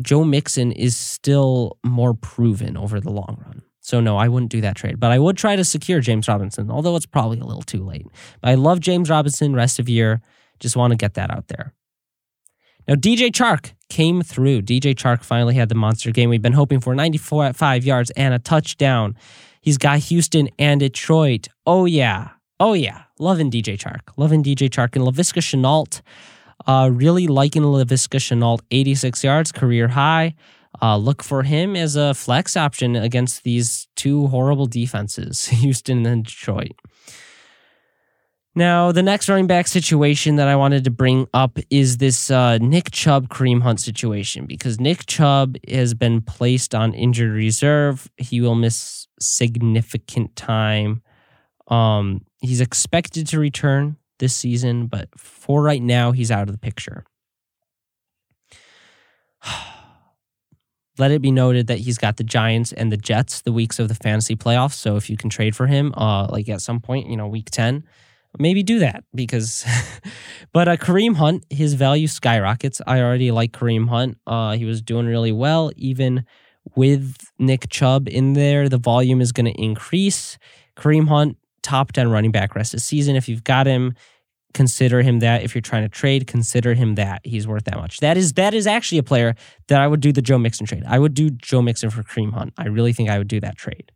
Joe 0.01 0.23
Mixon 0.23 0.71
is 0.71 0.97
still 0.97 1.77
more 1.83 2.13
proven 2.13 2.77
over 2.77 2.99
the 2.99 3.11
long 3.11 3.41
run. 3.45 3.61
So 3.79 3.99
no, 3.99 4.17
I 4.17 4.29
wouldn't 4.29 4.51
do 4.51 4.61
that 4.61 4.77
trade, 4.77 4.99
but 4.99 5.11
I 5.11 5.19
would 5.19 5.35
try 5.35 5.57
to 5.57 5.65
secure 5.65 5.99
James 5.99 6.27
Robinson, 6.27 6.71
although 6.71 6.95
it's 6.95 7.05
probably 7.05 7.39
a 7.39 7.45
little 7.45 7.61
too 7.61 7.83
late. 7.83 8.07
But 8.41 8.51
I 8.51 8.55
love 8.55 8.79
James 8.79 9.09
Robinson 9.09 9.53
rest 9.53 9.77
of 9.77 9.89
year. 9.89 10.21
Just 10.59 10.77
want 10.77 10.91
to 10.91 10.97
get 10.97 11.15
that 11.15 11.29
out 11.29 11.49
there. 11.49 11.73
Now, 12.87 12.95
DJ 12.95 13.29
Chark 13.29 13.73
came 13.89 14.21
through. 14.21 14.61
DJ 14.61 14.93
Chark 14.95 15.23
finally 15.23 15.55
had 15.55 15.69
the 15.69 15.75
monster 15.75 16.11
game 16.11 16.29
we've 16.29 16.41
been 16.41 16.53
hoping 16.53 16.79
for 16.79 16.95
95 16.95 17.85
yards 17.85 18.09
and 18.11 18.33
a 18.33 18.39
touchdown. 18.39 19.15
He's 19.61 19.77
got 19.77 19.99
Houston 19.99 20.49
and 20.59 20.79
Detroit. 20.79 21.47
Oh, 21.65 21.85
yeah. 21.85 22.29
Oh, 22.59 22.73
yeah. 22.73 23.02
Loving 23.19 23.51
DJ 23.51 23.77
Chark. 23.77 24.11
Loving 24.17 24.43
DJ 24.43 24.69
Chark. 24.69 24.95
And 24.95 25.05
Laviska 25.05 25.41
Shenault. 25.41 26.01
Uh, 26.65 26.89
really 26.91 27.27
liking 27.27 27.63
Laviska 27.63 28.19
Shenault. 28.19 28.59
86 28.71 29.23
yards, 29.23 29.51
career 29.51 29.89
high. 29.89 30.35
Uh, 30.81 30.97
look 30.97 31.23
for 31.23 31.43
him 31.43 31.75
as 31.75 31.95
a 31.95 32.13
flex 32.13 32.57
option 32.57 32.95
against 32.95 33.43
these 33.43 33.87
two 33.95 34.27
horrible 34.27 34.65
defenses, 34.65 35.45
Houston 35.47 36.05
and 36.05 36.25
Detroit. 36.25 36.73
Now, 38.55 38.91
the 38.91 39.01
next 39.01 39.29
running 39.29 39.47
back 39.47 39.67
situation 39.67 40.35
that 40.35 40.47
I 40.47 40.55
wanted 40.55 40.83
to 40.83 40.91
bring 40.91 41.27
up 41.33 41.57
is 41.71 41.97
this 41.97 42.29
uh, 42.29 42.59
Nick 42.59 42.91
Chubb 42.91 43.29
Kareem 43.29 43.63
Hunt 43.63 43.79
situation 43.79 44.45
because 44.45 44.79
Nick 44.79 45.07
Chubb 45.07 45.57
has 45.67 45.95
been 45.95 46.21
placed 46.21 46.75
on 46.75 46.93
injured 46.93 47.31
reserve. 47.31 48.11
He 48.17 48.41
will 48.41 48.53
miss 48.53 49.07
significant 49.19 50.35
time. 50.35 51.01
Um, 51.73 52.25
he's 52.39 52.61
expected 52.61 53.25
to 53.27 53.39
return 53.39 53.97
this 54.19 54.35
season, 54.35 54.85
but 54.85 55.09
for 55.17 55.63
right 55.63 55.81
now, 55.81 56.11
he's 56.11 56.29
out 56.29 56.47
of 56.47 56.51
the 56.51 56.59
picture. 56.59 57.03
Let 60.99 61.09
it 61.09 61.23
be 61.23 61.31
noted 61.31 61.65
that 61.67 61.79
he's 61.79 61.97
got 61.97 62.17
the 62.17 62.23
Giants 62.23 62.71
and 62.71 62.91
the 62.91 62.97
Jets 62.97 63.41
the 63.41 63.51
weeks 63.51 63.79
of 63.79 63.87
the 63.87 63.95
fantasy 63.95 64.35
playoffs. 64.35 64.75
So 64.75 64.95
if 64.97 65.09
you 65.09 65.17
can 65.17 65.31
trade 65.31 65.55
for 65.55 65.65
him, 65.65 65.91
uh, 65.97 66.27
like 66.27 66.47
at 66.49 66.61
some 66.61 66.79
point, 66.79 67.07
you 67.07 67.17
know, 67.17 67.27
week 67.27 67.49
10, 67.49 67.83
maybe 68.37 68.61
do 68.61 68.77
that 68.79 69.03
because 69.15 69.65
but 70.53 70.67
uh, 70.67 70.77
Kareem 70.77 71.15
Hunt 71.15 71.45
his 71.51 71.75
value 71.75 72.07
skyrockets 72.07 72.81
I 72.87 72.99
already 72.99 73.29
like 73.29 73.51
Kareem 73.51 73.89
Hunt 73.89 74.17
uh, 74.25 74.53
he 74.53 74.65
was 74.65 74.81
doing 74.81 75.05
really 75.05 75.31
well 75.31 75.71
even 75.75 76.25
with 76.75 77.15
Nick 77.37 77.69
Chubb 77.69 78.07
in 78.09 78.33
there 78.33 78.69
the 78.69 78.79
volume 78.79 79.21
is 79.21 79.31
going 79.31 79.45
to 79.45 79.61
increase 79.61 80.39
Kareem 80.75 81.09
Hunt 81.09 81.37
top 81.63 81.91
10 81.91 82.09
running 82.09 82.31
back 82.31 82.55
rest 82.55 82.73
of 82.73 82.81
season 82.81 83.15
if 83.15 83.27
you've 83.27 83.43
got 83.43 83.65
him 83.65 83.93
consider 84.53 85.01
him 85.01 85.19
that 85.19 85.41
if 85.41 85.55
you're 85.55 85.61
trying 85.61 85.81
to 85.81 85.89
trade 85.89 86.27
consider 86.27 86.75
him 86.75 86.95
that 86.95 87.21
he's 87.23 87.47
worth 87.47 87.63
that 87.63 87.77
much 87.77 87.99
that 87.99 88.17
is 88.17 88.33
that 88.33 88.53
is 88.53 88.67
actually 88.67 88.99
a 88.99 89.03
player 89.03 89.33
that 89.67 89.81
I 89.81 89.87
would 89.87 89.99
do 89.99 90.11
the 90.11 90.21
Joe 90.21 90.37
Mixon 90.37 90.65
trade 90.65 90.83
I 90.87 90.99
would 90.99 91.13
do 91.13 91.31
Joe 91.31 91.61
Mixon 91.61 91.89
for 91.89 92.03
Kareem 92.03 92.33
Hunt 92.33 92.53
I 92.57 92.67
really 92.67 92.93
think 92.93 93.09
I 93.09 93.17
would 93.17 93.27
do 93.27 93.39
that 93.39 93.57
trade 93.57 93.91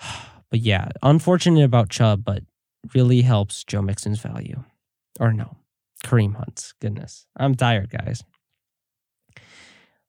but 0.50 0.60
yeah 0.60 0.88
unfortunate 1.02 1.64
about 1.64 1.88
Chubb 1.88 2.24
but 2.24 2.42
really 2.94 3.22
helps 3.22 3.64
Joe 3.64 3.82
Mixon's 3.82 4.20
value. 4.20 4.64
Or 5.20 5.32
no, 5.32 5.56
Kareem 6.04 6.36
Hunt's. 6.36 6.74
Goodness. 6.80 7.26
I'm 7.36 7.54
tired, 7.54 7.90
guys. 7.90 8.24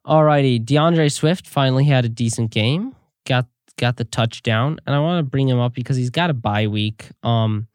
Alrighty, 0.05 0.63
D'Andre 0.63 1.07
Swift 1.09 1.47
finally 1.47 1.85
had 1.85 2.05
a 2.05 2.09
decent 2.09 2.51
game. 2.51 2.95
Got 3.25 3.47
got 3.77 3.97
the 3.97 4.05
touchdown, 4.05 4.77
and 4.85 4.95
I 4.95 4.99
want 4.99 5.25
to 5.25 5.29
bring 5.29 5.47
him 5.47 5.59
up 5.59 5.73
because 5.73 5.97
he's 5.97 6.09
got 6.09 6.29
a 6.29 6.33
bye 6.33 6.67
week. 6.67 7.09
Um, 7.23 7.67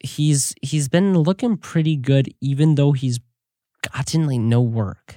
he's 0.00 0.54
he's 0.62 0.88
been 0.88 1.16
looking 1.18 1.56
pretty 1.56 1.96
good, 1.96 2.28
even 2.40 2.74
though 2.74 2.92
he's 2.92 3.20
gotten 3.92 4.26
like 4.26 4.40
no 4.40 4.60
work. 4.60 5.16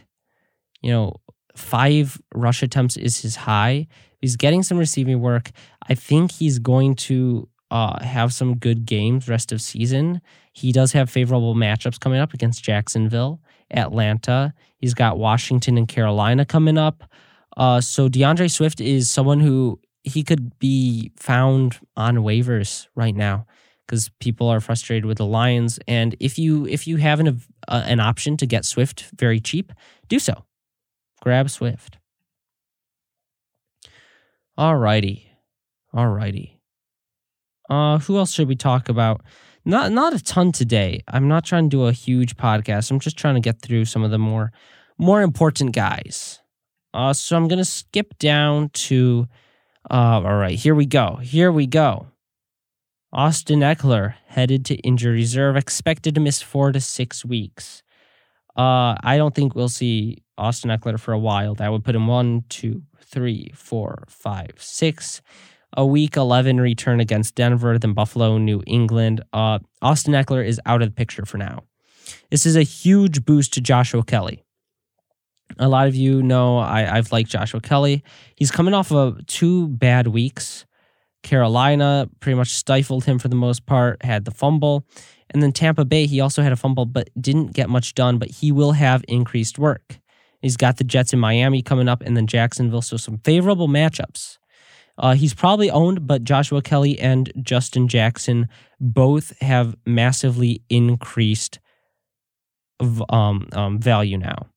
You 0.82 0.92
know, 0.92 1.16
five 1.56 2.20
rush 2.34 2.64
attempts 2.64 2.98
is 2.98 3.22
his 3.22 3.36
high. 3.36 3.88
He's 4.22 4.36
getting 4.36 4.64
some 4.64 4.78
receiving 4.78 5.20
work. 5.20 5.52
I 5.90 5.96
think 5.96 6.32
he's 6.32 6.60
going 6.60 6.96
to 6.96 7.50
uh, 7.72 8.04
have 8.04 8.34
some 8.34 8.58
good 8.58 8.86
games 8.86 9.28
rest 9.28 9.52
of 9.52 9.62
season. 9.62 10.22
He 10.54 10.72
does 10.72 10.92
have 10.94 11.10
favorable 11.10 11.56
matchups 11.56 12.00
coming 12.00 12.20
up 12.20 12.34
against 12.34 12.64
Jacksonville, 12.64 13.42
Atlanta. 13.72 14.54
He's 14.78 14.94
got 14.94 15.18
Washington 15.18 15.78
and 15.78 15.88
Carolina 15.88 16.46
coming 16.46 16.78
up. 16.78 17.04
Uh, 17.56 17.82
so 17.82 18.08
D'Andre 18.10 18.48
Swift 18.48 18.82
is 18.82 19.10
someone 19.10 19.40
who 19.40 19.80
he 20.04 20.24
could 20.24 20.58
be 20.60 21.12
found 21.16 21.80
on 21.96 22.18
waivers 22.18 22.88
right 22.96 23.16
now 23.16 23.46
because 23.86 24.10
people 24.20 24.50
are 24.50 24.60
frustrated 24.60 25.06
with 25.06 25.18
the 25.18 25.26
Lions. 25.26 25.80
And 25.88 26.16
if 26.20 26.38
you 26.38 26.66
if 26.68 26.88
you 26.88 26.98
have 26.98 27.20
an 27.20 27.42
uh, 27.68 27.84
an 27.86 28.00
option 28.00 28.38
to 28.38 28.46
get 28.46 28.66
Swift 28.66 29.06
very 29.16 29.40
cheap, 29.40 29.72
do 30.08 30.20
so. 30.20 30.46
Grab 31.22 31.50
Swift. 31.50 31.98
All 34.58 34.76
righty, 34.76 35.32
all 35.94 36.08
righty. 36.08 36.60
Uh, 37.70 37.98
who 38.00 38.18
else 38.18 38.34
should 38.34 38.48
we 38.48 38.56
talk 38.56 38.90
about? 38.90 39.22
Not 39.66 39.92
not 39.92 40.14
a 40.14 40.22
ton 40.22 40.52
today. 40.52 41.02
I'm 41.08 41.28
not 41.28 41.46
trying 41.46 41.70
to 41.70 41.76
do 41.78 41.86
a 41.86 41.94
huge 41.94 42.36
podcast. 42.36 42.92
I'm 42.92 43.00
just 43.00 43.18
trying 43.18 43.36
to 43.36 43.42
get 43.42 43.62
through 43.62 43.86
some 43.86 44.04
of 44.04 44.12
the 44.12 44.20
more 44.20 44.52
more 44.98 45.22
important 45.22 45.74
guys. 45.74 46.40
Uh, 46.94 47.14
so 47.14 47.36
I'm 47.36 47.48
gonna 47.48 47.66
skip 47.66 48.18
down 48.20 48.70
to. 48.70 49.28
Uh, 49.90 50.22
all 50.24 50.36
right, 50.36 50.58
here 50.58 50.76
we 50.76 50.86
go. 50.86 51.18
Here 51.22 51.52
we 51.52 51.68
go. 51.68 52.08
Austin 53.12 53.60
Ekeler 53.60 54.16
headed 54.28 54.66
to 54.66 54.76
injury 54.78 55.14
reserve, 55.14 55.56
expected 55.56 56.16
to 56.16 56.22
miss 56.22 56.42
four 56.42 56.72
to 56.72 56.80
six 56.80 57.24
weeks. 57.24 57.84
Uh, 58.56 58.96
I 59.04 59.18
don't 59.18 59.36
think 59.36 59.56
we'll 59.56 59.70
see 59.70 60.24
Austin 60.38 60.72
Ekeler 60.72 61.00
for 61.00 61.14
a 61.14 61.20
while. 61.20 61.54
That 61.56 61.72
would 61.72 61.84
put 61.84 61.96
him 61.96 62.08
one, 62.08 62.44
two, 62.50 62.84
three, 63.06 63.52
four, 63.56 64.06
five, 64.08 64.52
six. 64.58 65.22
A 65.76 65.86
week 65.86 66.18
11 66.18 66.62
return 66.62 67.00
against 67.00 67.36
Denver, 67.36 67.80
then 67.80 67.94
Buffalo, 67.94 68.38
New 68.38 68.62
England. 68.68 69.22
Uh, 69.34 69.60
Austin 69.82 70.14
Ekeler 70.14 70.46
is 70.46 70.62
out 70.66 70.82
of 70.82 70.88
the 70.88 70.94
picture 70.94 71.26
for 71.26 71.38
now. 71.38 71.64
This 72.30 72.46
is 72.46 72.56
a 72.56 72.64
huge 72.64 73.26
boost 73.26 73.54
to 73.54 73.62
Joshua 73.62 74.04
Kelley. 74.04 74.44
A 75.60 75.68
lot 75.68 75.88
of 75.88 75.96
you 75.96 76.22
know 76.24 76.58
I, 76.58 76.98
I've 76.98 77.12
liked 77.12 77.30
Joshua 77.30 77.62
Kelley. 77.62 78.04
He's 78.36 78.52
coming 78.52 78.74
off 78.74 78.92
of 78.92 79.26
two 79.28 79.68
bad 79.68 80.08
weeks. 80.08 80.66
Carolina 81.24 82.10
pretty 82.20 82.36
much 82.36 82.50
stifled 82.50 83.06
him 83.06 83.18
for 83.18 83.30
the 83.30 83.36
most 83.36 83.66
part, 83.66 84.04
had 84.04 84.26
the 84.26 84.32
fumble. 84.32 84.86
And 85.30 85.42
then 85.42 85.52
Tampa 85.52 85.86
Bay, 85.86 86.06
he 86.06 86.20
also 86.20 86.42
had 86.44 86.52
a 86.52 86.58
fumble, 86.58 86.86
but 86.86 87.10
didn't 87.20 87.54
get 87.54 87.70
much 87.70 87.96
done, 87.96 88.18
but 88.18 88.30
he 88.30 88.52
will 88.52 88.74
have 88.74 89.04
increased 89.08 89.58
work. 89.58 90.00
He's 90.42 90.58
got 90.58 90.78
the 90.78 90.84
Jets 90.84 91.14
in 91.14 91.20
Miami 91.20 91.62
coming 91.62 91.88
up 91.88 92.02
and 92.02 92.18
then 92.18 92.28
Jacksonville, 92.28 92.82
so 92.82 92.98
some 92.98 93.20
favorable 93.20 93.70
matchups. 93.70 94.38
Uh, 94.98 95.16
he's 95.16 95.34
probably 95.34 95.72
owned, 95.72 96.06
but 96.06 96.24
Joshua 96.24 96.62
Kelley 96.62 97.00
and 97.00 97.32
Justin 97.42 97.88
Jackson 97.88 98.48
both 98.80 99.40
have 99.42 99.76
massively 99.86 100.62
increased 100.70 101.60
um, 103.10 103.48
um, 103.54 103.80
value 103.80 104.18
now. 104.18 104.48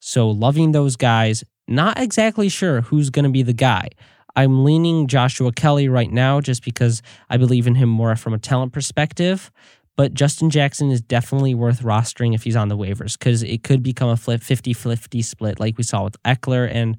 So 0.00 0.28
loving 0.28 0.72
those 0.72 0.96
guys. 0.96 1.44
Not 1.68 2.00
exactly 2.00 2.48
sure 2.48 2.80
who's 2.80 3.10
going 3.10 3.24
to 3.24 3.30
be 3.30 3.42
the 3.42 3.52
guy. 3.52 3.90
I'm 4.34 4.64
leaning 4.64 5.06
Joshua 5.06 5.52
Kelley 5.52 5.88
right 5.88 6.10
now 6.10 6.40
just 6.40 6.64
because 6.64 7.02
I 7.28 7.36
believe 7.36 7.66
in 7.66 7.74
him 7.74 7.88
more 7.88 8.16
from 8.16 8.34
a 8.34 8.38
talent 8.38 8.72
perspective. 8.72 9.50
But 9.96 10.14
Justin 10.14 10.50
Jackson 10.50 10.90
is 10.90 11.00
definitely 11.00 11.54
worth 11.54 11.82
rostering 11.82 12.34
if 12.34 12.42
he's 12.42 12.56
on 12.56 12.68
the 12.68 12.76
waivers 12.76 13.18
because 13.18 13.42
it 13.42 13.62
could 13.62 13.82
become 13.82 14.08
a 14.08 14.16
50 14.16 14.72
50 14.72 15.22
split 15.22 15.60
like 15.60 15.76
we 15.76 15.84
saw 15.84 16.04
with 16.04 16.20
Ekeler 16.22 16.68
and 16.72 16.96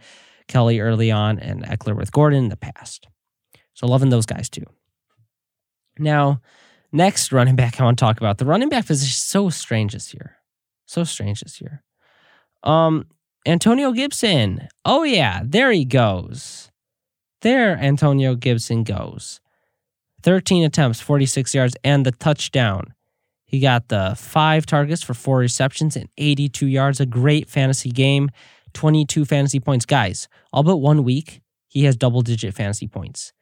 Kelley 0.48 0.80
early 0.80 1.10
on 1.10 1.40
and 1.40 1.64
Ekeler 1.64 1.98
with 1.98 2.12
Gordon 2.12 2.44
in 2.44 2.50
the 2.50 2.58
past. 2.58 3.08
So 3.74 3.88
loving 3.88 4.10
those 4.10 4.26
guys 4.26 4.50
too. 4.50 4.66
Now, 5.98 6.42
next 6.92 7.32
running 7.32 7.56
back 7.56 7.80
I 7.80 7.84
want 7.86 7.98
to 7.98 8.06
talk 8.06 8.18
about. 8.18 8.38
The 8.38 8.46
running 8.46 8.70
back 8.70 8.86
position 8.86 9.12
is 9.12 9.18
so 9.18 9.50
strange 9.50 9.94
this 9.94 10.14
year. 10.14 10.38
So 10.86 11.04
strange 11.04 11.40
this 11.40 11.60
year. 11.60 11.84
Um, 12.64 13.06
Antonio 13.46 13.92
Gibson. 13.92 14.68
Oh 14.86 15.04
yeah, 15.04 15.42
there 15.44 15.72
he 15.72 15.86
goes. 15.86 16.72
There 17.42 17.78
Antonio 17.78 18.36
Gibson 18.36 18.84
goes. 18.84 19.40
13 20.24 20.64
attempts, 20.64 21.02
46 21.02 21.56
yards, 21.56 21.76
and 21.84 22.06
the 22.06 22.12
touchdown. 22.12 22.94
He 23.46 23.60
got 23.60 23.90
the 23.90 24.16
five 24.18 24.66
targets 24.66 25.02
for 25.04 25.14
four 25.14 25.40
receptions 25.40 25.98
and 25.98 26.08
82 26.18 26.68
yards. 26.68 27.00
A 27.00 27.06
great 27.06 27.50
fantasy 27.50 27.90
game. 27.90 28.30
22 28.74 29.26
fantasy 29.26 29.60
points. 29.60 29.86
Guys, 29.86 30.30
all 30.54 30.64
but 30.64 30.78
one 30.78 31.04
week, 31.04 31.42
he 31.68 31.84
has 31.84 31.98
double 31.98 32.22
digit 32.22 32.54
fantasy 32.54 32.88
points. 32.88 33.34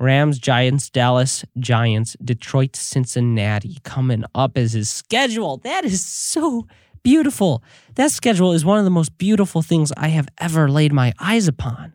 Rams, 0.00 0.40
Giants, 0.40 0.90
Dallas, 0.90 1.44
Giants, 1.58 2.16
Detroit, 2.24 2.74
Cincinnati 2.74 3.78
coming 3.84 4.24
up 4.34 4.58
as 4.58 4.72
his 4.72 4.90
schedule. 4.90 5.58
That 5.58 5.84
is 5.84 6.04
so 6.04 6.66
beautiful. 7.04 7.62
That 7.94 8.10
schedule 8.10 8.52
is 8.52 8.64
one 8.64 8.78
of 8.78 8.84
the 8.84 8.90
most 8.90 9.16
beautiful 9.16 9.62
things 9.62 9.92
I 9.96 10.08
have 10.08 10.26
ever 10.38 10.68
laid 10.68 10.92
my 10.92 11.12
eyes 11.20 11.46
upon. 11.46 11.92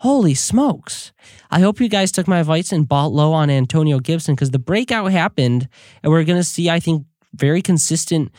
Holy 0.00 0.34
smokes. 0.34 1.12
I 1.50 1.60
hope 1.60 1.80
you 1.80 1.88
guys 1.88 2.12
took 2.12 2.28
my 2.28 2.40
advice 2.40 2.70
and 2.70 2.86
bought 2.86 3.12
low 3.12 3.32
on 3.32 3.48
Antonio 3.48 3.98
Gibson 3.98 4.34
because 4.34 4.50
the 4.50 4.58
breakout 4.58 5.10
happened 5.10 5.68
and 6.02 6.12
we're 6.12 6.24
going 6.24 6.38
to 6.38 6.44
see, 6.44 6.68
I 6.68 6.78
think, 6.78 7.06
very 7.34 7.62
consistent 7.62 8.30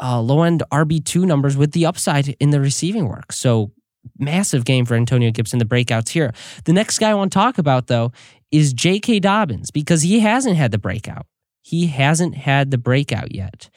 uh, 0.00 0.20
low 0.20 0.42
end 0.42 0.62
RB2 0.72 1.24
numbers 1.24 1.56
with 1.56 1.72
the 1.72 1.84
upside 1.84 2.28
in 2.40 2.50
the 2.50 2.60
receiving 2.60 3.08
work. 3.08 3.32
So, 3.32 3.72
massive 4.18 4.64
game 4.64 4.86
for 4.86 4.94
Antonio 4.94 5.30
Gibson, 5.30 5.58
the 5.58 5.66
breakouts 5.66 6.08
here. 6.10 6.32
The 6.64 6.72
next 6.72 6.98
guy 6.98 7.10
I 7.10 7.14
want 7.14 7.32
to 7.32 7.38
talk 7.38 7.58
about, 7.58 7.88
though, 7.88 8.12
is 8.50 8.72
J.K. 8.72 9.20
Dobbins 9.20 9.70
because 9.70 10.02
he 10.02 10.20
hasn't 10.20 10.56
had 10.56 10.70
the 10.70 10.78
breakout. 10.78 11.26
He 11.60 11.88
hasn't 11.88 12.34
had 12.34 12.70
the 12.70 12.78
breakout 12.78 13.34
yet. 13.34 13.68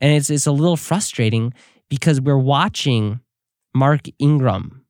And 0.00 0.12
it's, 0.14 0.30
it's 0.30 0.46
a 0.46 0.52
little 0.52 0.76
frustrating 0.76 1.52
because 1.88 2.20
we're 2.20 2.38
watching 2.38 3.20
Mark 3.74 4.02
Ingram 4.18 4.84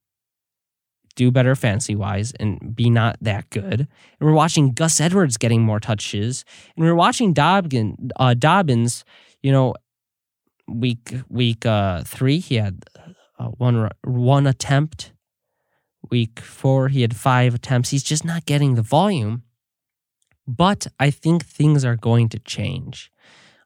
do 1.17 1.31
better 1.31 1.55
fancy 1.55 1.95
wise 1.95 2.33
and 2.41 2.75
be 2.75 2.89
not 2.89 3.17
that 3.21 3.51
good. 3.51 3.81
And 3.81 3.89
we're 4.21 4.33
watching 4.33 4.73
Gus 4.73 5.01
Edwards 5.01 5.37
getting 5.37 5.63
more 5.63 5.81
touches. 5.81 6.45
And 6.77 6.85
we're 6.85 6.95
watching 6.95 7.33
Dobbin, 7.33 8.11
uh, 8.17 8.35
Dobbins, 8.35 9.05
you 9.43 9.53
know, 9.53 9.75
week 10.67 11.15
week 11.29 11.67
uh, 11.67 12.03
three, 12.05 12.39
he 12.39 12.55
had 12.57 12.85
uh, 13.39 13.49
one 13.49 13.91
one 14.05 14.47
attempt. 14.47 15.13
Week 16.11 16.41
four, 16.41 16.89
he 16.89 17.03
had 17.03 17.15
five 17.15 17.55
attempts. 17.55 17.91
He's 17.91 18.03
just 18.03 18.25
not 18.25 18.47
getting 18.47 18.75
the 18.75 18.83
volume. 18.83 19.43
But 20.47 20.87
I 20.99 21.11
think 21.11 21.45
things 21.45 21.85
are 21.85 21.97
going 21.97 22.29
to 22.31 22.39
change. 22.39 23.13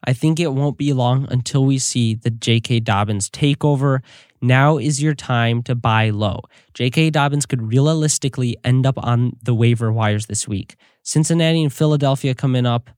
I 0.04 0.12
think 0.12 0.38
it 0.38 0.52
won't 0.52 0.78
be 0.78 0.92
long 0.92 1.26
until 1.30 1.64
we 1.64 1.78
see 1.78 2.14
the 2.14 2.30
J.K. 2.30 2.80
Dobbins 2.80 3.30
takeover. 3.30 4.00
Now 4.42 4.76
is 4.76 5.02
your 5.02 5.14
time 5.14 5.62
to 5.62 5.74
buy 5.74 6.10
low. 6.10 6.42
J.K. 6.74 7.10
Dobbins 7.10 7.46
could 7.46 7.62
realistically 7.62 8.56
end 8.62 8.86
up 8.86 8.98
on 9.02 9.32
the 9.42 9.54
waiver 9.54 9.90
wires 9.90 10.26
this 10.26 10.46
week. 10.46 10.76
Cincinnati 11.02 11.62
and 11.62 11.72
Philadelphia 11.72 12.34
coming 12.34 12.66
up. 12.66 12.90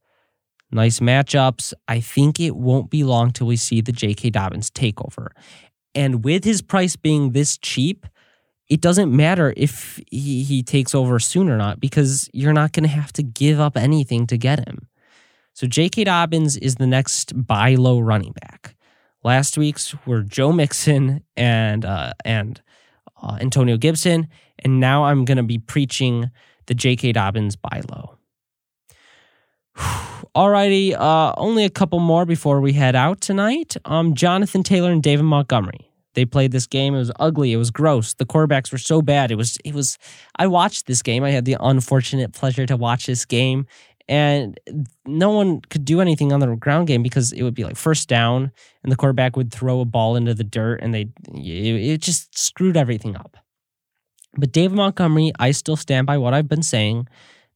Nice 0.72 0.98
matchups. 0.98 1.72
I 1.86 2.00
think 2.00 2.40
it 2.40 2.56
won't 2.56 2.90
be 2.90 3.04
long 3.04 3.30
till 3.30 3.46
we 3.46 3.56
see 3.56 3.80
the 3.80 3.92
J.K. 3.92 4.30
Dobbins 4.30 4.70
takeover. 4.70 5.28
And 5.94 6.24
with 6.24 6.44
his 6.44 6.60
price 6.60 6.96
being 6.96 7.32
this 7.32 7.56
cheap, 7.56 8.06
it 8.68 8.80
doesn't 8.80 9.14
matter 9.14 9.54
if 9.56 10.00
he, 10.10 10.42
he 10.42 10.62
takes 10.62 10.94
over 10.94 11.20
soon 11.20 11.48
or 11.48 11.56
not 11.56 11.78
because 11.78 12.28
you're 12.32 12.52
not 12.52 12.72
going 12.72 12.82
to 12.82 12.88
have 12.88 13.12
to 13.14 13.22
give 13.22 13.60
up 13.60 13.76
anything 13.76 14.26
to 14.26 14.36
get 14.36 14.66
him. 14.66 14.88
So 15.56 15.66
J.K. 15.66 16.04
Dobbins 16.04 16.58
is 16.58 16.74
the 16.74 16.86
next 16.86 17.32
buy 17.46 17.76
low 17.76 17.98
running 17.98 18.32
back. 18.32 18.76
Last 19.24 19.56
week's 19.56 19.94
were 20.04 20.20
Joe 20.20 20.52
Mixon 20.52 21.22
and 21.34 21.82
uh, 21.82 22.12
and 22.26 22.60
uh, 23.22 23.38
Antonio 23.40 23.78
Gibson, 23.78 24.28
and 24.58 24.80
now 24.80 25.04
I'm 25.04 25.24
going 25.24 25.38
to 25.38 25.42
be 25.42 25.56
preaching 25.56 26.30
the 26.66 26.74
J.K. 26.74 27.12
Dobbins 27.12 27.56
buy 27.56 27.80
low. 27.90 28.18
Alrighty, 30.36 30.92
uh, 30.92 31.32
only 31.38 31.64
a 31.64 31.70
couple 31.70 32.00
more 32.00 32.26
before 32.26 32.60
we 32.60 32.74
head 32.74 32.94
out 32.94 33.22
tonight. 33.22 33.78
Um, 33.86 34.14
Jonathan 34.14 34.62
Taylor 34.62 34.92
and 34.92 35.02
David 35.02 35.22
Montgomery. 35.22 35.90
They 36.12 36.26
played 36.26 36.52
this 36.52 36.66
game. 36.66 36.94
It 36.94 36.98
was 36.98 37.12
ugly. 37.18 37.54
It 37.54 37.56
was 37.56 37.70
gross. 37.70 38.12
The 38.12 38.26
quarterbacks 38.26 38.72
were 38.72 38.78
so 38.78 39.00
bad. 39.00 39.30
It 39.30 39.36
was. 39.36 39.56
It 39.64 39.72
was. 39.72 39.96
I 40.36 40.48
watched 40.48 40.86
this 40.86 41.00
game. 41.00 41.24
I 41.24 41.30
had 41.30 41.46
the 41.46 41.56
unfortunate 41.58 42.34
pleasure 42.34 42.66
to 42.66 42.76
watch 42.76 43.06
this 43.06 43.24
game, 43.24 43.66
and 44.08 44.58
no 45.06 45.30
one 45.30 45.60
could 45.62 45.84
do 45.84 46.00
anything 46.00 46.32
on 46.32 46.40
the 46.40 46.54
ground 46.56 46.86
game 46.86 47.02
because 47.02 47.32
it 47.32 47.42
would 47.42 47.54
be 47.54 47.64
like 47.64 47.76
first 47.76 48.08
down 48.08 48.52
and 48.82 48.92
the 48.92 48.96
quarterback 48.96 49.36
would 49.36 49.52
throw 49.52 49.80
a 49.80 49.84
ball 49.84 50.16
into 50.16 50.34
the 50.34 50.44
dirt 50.44 50.80
and 50.80 50.94
they 50.94 51.08
it, 51.34 51.98
just 52.00 52.38
screwed 52.38 52.76
everything 52.76 53.16
up 53.16 53.36
But 54.36 54.52
David 54.52 54.76
Montgomery, 54.76 55.32
I 55.38 55.50
still 55.52 55.76
stand 55.76 56.06
by 56.06 56.18
what 56.18 56.34
I've 56.34 56.48
been 56.48 56.62
saying 56.62 57.08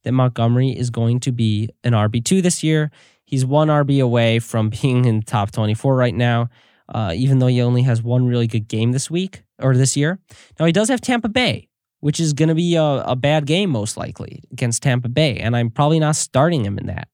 that 0.03 0.11
Montgomery 0.13 0.71
is 0.71 0.89
going 0.89 1.19
to 1.21 1.31
be 1.31 1.69
an 1.83 1.93
RB2 1.93 2.41
this 2.41 2.63
year. 2.63 2.91
He's 3.25 3.45
one 3.45 3.67
RB 3.69 4.01
away 4.03 4.39
from 4.39 4.69
being 4.81 5.05
in 5.05 5.21
top 5.21 5.51
24 5.51 5.95
right 5.95 6.15
now, 6.15 6.49
uh, 6.89 7.13
even 7.15 7.39
though 7.39 7.47
he 7.47 7.61
only 7.61 7.83
has 7.83 8.01
one 8.01 8.25
really 8.25 8.47
good 8.47 8.67
game 8.67 8.91
this 8.91 9.09
week 9.09 9.43
or 9.59 9.75
this 9.75 9.95
year. 9.95 10.19
Now, 10.59 10.65
he 10.65 10.71
does 10.71 10.89
have 10.89 11.01
Tampa 11.01 11.29
Bay, 11.29 11.69
which 12.01 12.19
is 12.19 12.33
going 12.33 12.49
to 12.49 12.55
be 12.55 12.75
a, 12.75 12.83
a 12.83 13.15
bad 13.15 13.45
game 13.45 13.69
most 13.69 13.97
likely 13.97 14.43
against 14.51 14.83
Tampa 14.83 15.09
Bay. 15.09 15.37
And 15.37 15.55
I'm 15.55 15.69
probably 15.69 15.99
not 15.99 16.15
starting 16.15 16.63
him 16.65 16.77
in 16.77 16.87
that 16.87 17.07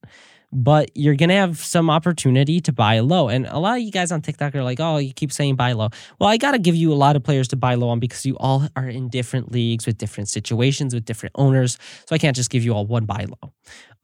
but 0.52 0.90
you're 0.96 1.16
going 1.16 1.30
to 1.30 1.36
have 1.36 1.58
some 1.58 1.90
opportunity 1.90 2.62
to 2.62 2.72
buy 2.72 3.00
low. 3.00 3.28
And 3.28 3.46
a 3.48 3.60
lot 3.60 3.78
of 3.78 3.84
you 3.84 3.92
guys 3.92 4.12
on 4.12 4.22
TikTok 4.22 4.56
are 4.56 4.64
like, 4.64 4.80
oh, 4.80 4.98
you 4.98 5.14
keep 5.14 5.32
saying 5.32 5.56
buy 5.56 5.74
low. 5.74 5.90
Well, 6.20 6.30
I 6.30 6.38
got 6.38 6.52
to 6.52 6.60
give 6.60 6.76
you 6.76 6.94
a 6.94 6.96
lot 6.96 7.16
of 7.16 7.24
players 7.24 7.48
to 7.50 7.56
buy 7.56 7.76
low 7.76 7.90
on 7.90 8.00
because 8.00 8.26
you 8.26 8.38
all 8.38 8.68
are 8.76 8.88
in 8.88 9.10
different 9.10 9.52
leagues 9.52 9.86
with 9.86 9.98
different 9.98 10.30
situations, 10.30 10.94
with 10.94 11.06
different 11.06 11.34
owners. 11.36 11.78
So 12.08 12.16
I 12.16 12.18
can't 12.18 12.36
just 12.36 12.50
give 12.50 12.64
you 12.64 12.74
all 12.74 12.86
one 12.86 13.06
buy 13.06 13.26
low. 13.26 13.54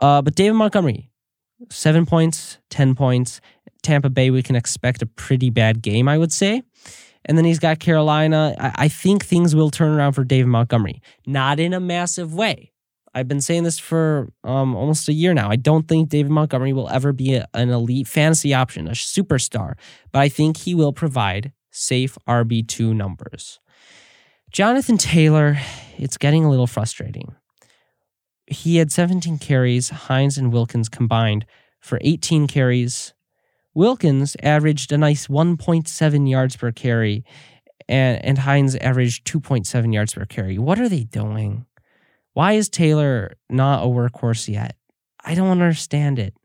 Uh, 0.01 0.21
but 0.21 0.35
David 0.35 0.55
Montgomery, 0.55 1.09
seven 1.69 2.05
points, 2.05 2.57
10 2.69 2.95
points. 2.95 3.39
Tampa 3.81 4.09
Bay, 4.09 4.29
we 4.29 4.41
can 4.41 4.55
expect 4.55 5.01
a 5.01 5.05
pretty 5.05 5.49
bad 5.49 5.81
game, 5.81 6.07
I 6.07 6.17
would 6.17 6.31
say. 6.31 6.63
And 7.25 7.37
then 7.37 7.45
he's 7.45 7.59
got 7.59 7.79
Carolina. 7.79 8.55
I, 8.59 8.71
I 8.75 8.87
think 8.87 9.25
things 9.25 9.55
will 9.55 9.69
turn 9.69 9.91
around 9.91 10.13
for 10.13 10.23
David 10.23 10.47
Montgomery, 10.47 11.01
not 11.25 11.59
in 11.59 11.73
a 11.73 11.79
massive 11.79 12.33
way. 12.33 12.71
I've 13.15 13.27
been 13.27 13.41
saying 13.41 13.63
this 13.63 13.77
for 13.77 14.29
um, 14.43 14.75
almost 14.75 15.07
a 15.07 15.13
year 15.13 15.33
now. 15.33 15.49
I 15.49 15.55
don't 15.55 15.87
think 15.87 16.09
David 16.09 16.31
Montgomery 16.31 16.73
will 16.73 16.89
ever 16.89 17.13
be 17.13 17.35
a, 17.35 17.47
an 17.53 17.69
elite 17.69 18.07
fantasy 18.07 18.53
option, 18.53 18.87
a 18.87 18.91
superstar, 18.91 19.73
but 20.11 20.19
I 20.19 20.29
think 20.29 20.57
he 20.57 20.73
will 20.73 20.93
provide 20.93 21.53
safe 21.69 22.17
RB2 22.27 22.95
numbers. 22.95 23.59
Jonathan 24.51 24.97
Taylor, 24.97 25.57
it's 25.97 26.17
getting 26.17 26.43
a 26.43 26.49
little 26.49 26.67
frustrating. 26.67 27.35
He 28.47 28.77
had 28.77 28.91
17 28.91 29.37
carries, 29.37 29.89
Hines 29.89 30.37
and 30.37 30.51
Wilkins 30.51 30.89
combined 30.89 31.45
for 31.79 31.99
18 32.01 32.47
carries. 32.47 33.13
Wilkins 33.73 34.35
averaged 34.41 34.91
a 34.91 34.97
nice 34.97 35.27
1.7 35.27 36.29
yards 36.29 36.55
per 36.55 36.71
carry, 36.71 37.23
and, 37.87 38.23
and 38.23 38.37
Hines 38.39 38.75
averaged 38.75 39.25
2.7 39.25 39.93
yards 39.93 40.13
per 40.13 40.25
carry. 40.25 40.57
What 40.57 40.79
are 40.79 40.89
they 40.89 41.03
doing? 41.03 41.65
Why 42.33 42.53
is 42.53 42.69
Taylor 42.69 43.37
not 43.49 43.83
a 43.83 43.87
workhorse 43.87 44.47
yet? 44.47 44.75
I 45.23 45.35
don't 45.35 45.49
understand 45.49 46.19
it. 46.19 46.35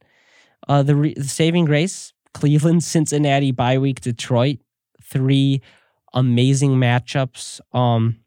Uh, 0.69 0.83
the, 0.83 0.97
re- 0.97 1.15
the 1.15 1.25
saving 1.25 1.65
grace: 1.65 2.13
Cleveland, 2.35 2.85
Cincinnati, 2.85 3.53
bye 3.53 3.79
week, 3.79 4.01
Detroit, 4.01 4.59
three 5.03 5.63
amazing 6.13 6.73
matchups. 6.73 7.61
Um, 7.73 8.21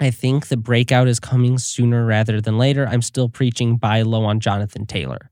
I 0.00 0.10
think 0.10 0.48
the 0.48 0.56
breakout 0.56 1.06
is 1.06 1.20
coming 1.20 1.58
sooner 1.58 2.04
rather 2.04 2.40
than 2.40 2.58
later. 2.58 2.86
I'm 2.86 3.02
still 3.02 3.28
preaching 3.28 3.76
buy 3.76 4.02
low 4.02 4.24
on 4.24 4.40
Jonathan 4.40 4.86
Taylor. 4.86 5.30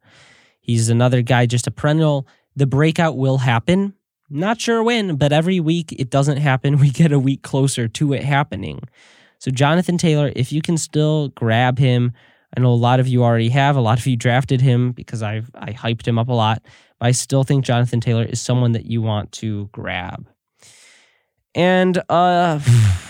He's 0.60 0.88
another 0.88 1.22
guy, 1.22 1.46
just 1.46 1.66
a 1.66 1.70
perennial. 1.70 2.28
The 2.60 2.66
breakout 2.66 3.16
will 3.16 3.38
happen. 3.38 3.94
Not 4.28 4.60
sure 4.60 4.82
when, 4.82 5.16
but 5.16 5.32
every 5.32 5.60
week 5.60 5.92
it 5.92 6.10
doesn't 6.10 6.36
happen. 6.36 6.76
We 6.78 6.90
get 6.90 7.10
a 7.10 7.18
week 7.18 7.40
closer 7.40 7.88
to 7.88 8.12
it 8.12 8.22
happening. 8.22 8.82
So, 9.38 9.50
Jonathan 9.50 9.96
Taylor, 9.96 10.30
if 10.36 10.52
you 10.52 10.60
can 10.60 10.76
still 10.76 11.28
grab 11.28 11.78
him, 11.78 12.12
I 12.54 12.60
know 12.60 12.70
a 12.70 12.74
lot 12.74 13.00
of 13.00 13.08
you 13.08 13.24
already 13.24 13.48
have. 13.48 13.76
A 13.76 13.80
lot 13.80 13.98
of 13.98 14.06
you 14.06 14.14
drafted 14.14 14.60
him 14.60 14.92
because 14.92 15.22
I 15.22 15.40
I 15.54 15.72
hyped 15.72 16.06
him 16.06 16.18
up 16.18 16.28
a 16.28 16.34
lot. 16.34 16.60
But 16.98 17.06
I 17.06 17.12
still 17.12 17.44
think 17.44 17.64
Jonathan 17.64 17.98
Taylor 17.98 18.24
is 18.24 18.42
someone 18.42 18.72
that 18.72 18.84
you 18.84 19.00
want 19.00 19.32
to 19.40 19.70
grab. 19.72 20.28
And 21.54 22.02
uh 22.10 22.60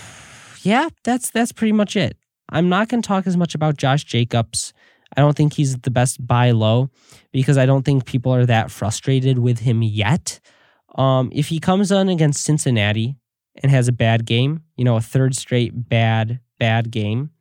yeah, 0.61 0.87
that's 1.03 1.29
that's 1.29 1.51
pretty 1.51 1.73
much 1.73 1.97
it. 1.97 2.15
I'm 2.47 2.69
not 2.69 2.87
going 2.87 3.01
to 3.01 3.07
talk 3.07 3.27
as 3.27 3.35
much 3.35 3.53
about 3.53 3.75
Josh 3.75 4.05
Jacobs. 4.05 4.71
I 5.15 5.21
don't 5.21 5.35
think 5.35 5.53
he's 5.53 5.77
the 5.77 5.91
best 5.91 6.25
buy 6.25 6.51
low 6.51 6.89
because 7.31 7.57
I 7.57 7.65
don't 7.65 7.83
think 7.83 8.05
people 8.05 8.33
are 8.33 8.45
that 8.45 8.71
frustrated 8.71 9.39
with 9.39 9.59
him 9.59 9.81
yet. 9.83 10.39
Um, 10.95 11.29
if 11.33 11.47
he 11.47 11.59
comes 11.59 11.91
on 11.91 12.09
against 12.09 12.43
Cincinnati, 12.43 13.15
and 13.61 13.71
has 13.71 13.87
a 13.87 13.91
bad 13.93 14.25
game, 14.25 14.63
you 14.77 14.83
know, 14.83 14.95
a 14.95 15.01
third 15.01 15.35
straight 15.35 15.89
bad, 15.89 16.39
bad 16.59 16.91
game, 16.91 17.31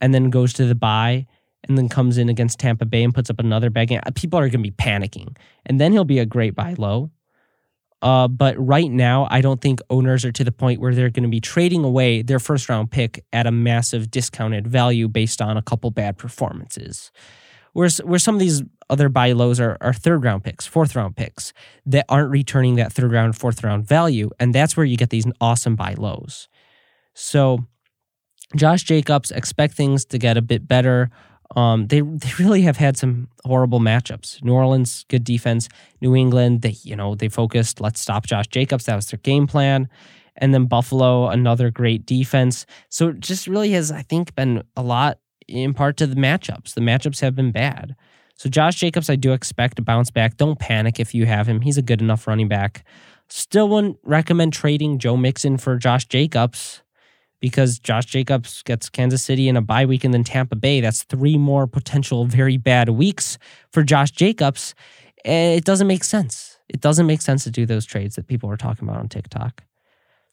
and 0.00 0.14
then 0.14 0.30
goes 0.30 0.52
to 0.54 0.66
the 0.66 0.74
buy 0.74 1.26
and 1.64 1.76
then 1.76 1.88
comes 1.88 2.16
in 2.18 2.28
against 2.28 2.58
Tampa 2.58 2.84
Bay 2.84 3.02
and 3.02 3.14
puts 3.14 3.28
up 3.28 3.40
another 3.40 3.70
bad 3.70 3.88
game, 3.88 4.00
people 4.14 4.38
are 4.38 4.48
going 4.48 4.62
to 4.62 4.70
be 4.70 4.70
panicking. 4.70 5.36
And 5.64 5.80
then 5.80 5.92
he'll 5.92 6.04
be 6.04 6.20
a 6.20 6.26
great 6.26 6.54
buy 6.54 6.74
low. 6.78 7.10
Uh, 8.02 8.28
but 8.28 8.54
right 8.58 8.90
now, 8.90 9.26
I 9.30 9.40
don't 9.40 9.60
think 9.60 9.80
owners 9.88 10.24
are 10.24 10.32
to 10.32 10.44
the 10.44 10.52
point 10.52 10.80
where 10.80 10.94
they're 10.94 11.10
going 11.10 11.22
to 11.22 11.30
be 11.30 11.40
trading 11.40 11.82
away 11.82 12.22
their 12.22 12.38
first 12.38 12.68
round 12.68 12.90
pick 12.90 13.24
at 13.32 13.46
a 13.46 13.50
massive 13.50 14.10
discounted 14.10 14.66
value 14.66 15.08
based 15.08 15.40
on 15.40 15.56
a 15.56 15.62
couple 15.62 15.90
bad 15.90 16.18
performances. 16.18 17.10
Whereas, 17.72 17.98
where 17.98 18.18
some 18.18 18.34
of 18.34 18.40
these 18.40 18.62
other 18.88 19.08
buy 19.08 19.32
lows 19.32 19.60
are, 19.60 19.76
are 19.80 19.92
third 19.92 20.24
round 20.24 20.44
picks, 20.44 20.66
fourth 20.66 20.94
round 20.94 21.16
picks 21.16 21.52
that 21.84 22.04
aren't 22.08 22.30
returning 22.30 22.76
that 22.76 22.92
third 22.92 23.12
round, 23.12 23.36
fourth 23.36 23.62
round 23.64 23.86
value. 23.86 24.30
And 24.38 24.54
that's 24.54 24.76
where 24.76 24.86
you 24.86 24.96
get 24.96 25.10
these 25.10 25.26
awesome 25.40 25.76
buy 25.76 25.94
lows. 25.96 26.48
So, 27.14 27.66
Josh 28.54 28.84
Jacobs, 28.84 29.30
expect 29.30 29.74
things 29.74 30.04
to 30.06 30.18
get 30.18 30.36
a 30.36 30.42
bit 30.42 30.68
better. 30.68 31.10
Um, 31.54 31.86
they 31.86 32.00
they 32.00 32.30
really 32.38 32.62
have 32.62 32.76
had 32.76 32.96
some 32.96 33.28
horrible 33.44 33.80
matchups. 33.80 34.42
New 34.42 34.52
Orleans, 34.52 35.04
good 35.08 35.24
defense. 35.24 35.68
New 36.00 36.16
England, 36.16 36.62
they 36.62 36.76
you 36.82 36.96
know 36.96 37.14
they 37.14 37.28
focused. 37.28 37.80
Let's 37.80 38.00
stop 38.00 38.26
Josh 38.26 38.48
Jacobs. 38.48 38.86
That 38.86 38.96
was 38.96 39.06
their 39.06 39.18
game 39.18 39.46
plan. 39.46 39.88
And 40.38 40.52
then 40.52 40.66
Buffalo, 40.66 41.28
another 41.28 41.70
great 41.70 42.04
defense. 42.04 42.66
So 42.90 43.08
it 43.08 43.20
just 43.20 43.46
really 43.46 43.70
has, 43.70 43.90
I 43.90 44.02
think, 44.02 44.34
been 44.34 44.62
a 44.76 44.82
lot 44.82 45.18
in 45.48 45.72
part 45.72 45.96
to 45.98 46.06
the 46.06 46.16
matchups. 46.16 46.74
The 46.74 46.82
matchups 46.82 47.20
have 47.20 47.34
been 47.34 47.52
bad. 47.52 47.96
So 48.34 48.50
Josh 48.50 48.74
Jacobs, 48.74 49.08
I 49.08 49.16
do 49.16 49.32
expect 49.32 49.76
to 49.76 49.82
bounce 49.82 50.10
back. 50.10 50.36
Don't 50.36 50.58
panic 50.58 51.00
if 51.00 51.14
you 51.14 51.24
have 51.24 51.46
him. 51.46 51.62
He's 51.62 51.78
a 51.78 51.82
good 51.82 52.02
enough 52.02 52.26
running 52.26 52.48
back. 52.48 52.84
Still 53.28 53.68
wouldn't 53.70 53.96
recommend 54.02 54.52
trading 54.52 54.98
Joe 54.98 55.16
Mixon 55.16 55.56
for 55.56 55.78
Josh 55.78 56.04
Jacobs 56.04 56.82
because 57.46 57.78
Josh 57.78 58.06
Jacobs 58.06 58.64
gets 58.64 58.90
Kansas 58.90 59.22
City 59.22 59.48
in 59.48 59.56
a 59.56 59.62
bye 59.62 59.86
week 59.86 60.02
and 60.02 60.12
then 60.12 60.24
Tampa 60.24 60.56
Bay. 60.56 60.80
That's 60.80 61.04
three 61.04 61.38
more 61.38 61.68
potential 61.68 62.24
very 62.24 62.56
bad 62.56 62.88
weeks 62.88 63.38
for 63.70 63.84
Josh 63.84 64.10
Jacobs. 64.10 64.74
It 65.24 65.64
doesn't 65.64 65.86
make 65.86 66.02
sense. 66.02 66.58
It 66.68 66.80
doesn't 66.80 67.06
make 67.06 67.22
sense 67.22 67.44
to 67.44 67.52
do 67.52 67.64
those 67.64 67.86
trades 67.86 68.16
that 68.16 68.26
people 68.26 68.50
are 68.50 68.56
talking 68.56 68.88
about 68.88 68.98
on 68.98 69.08
TikTok. 69.08 69.62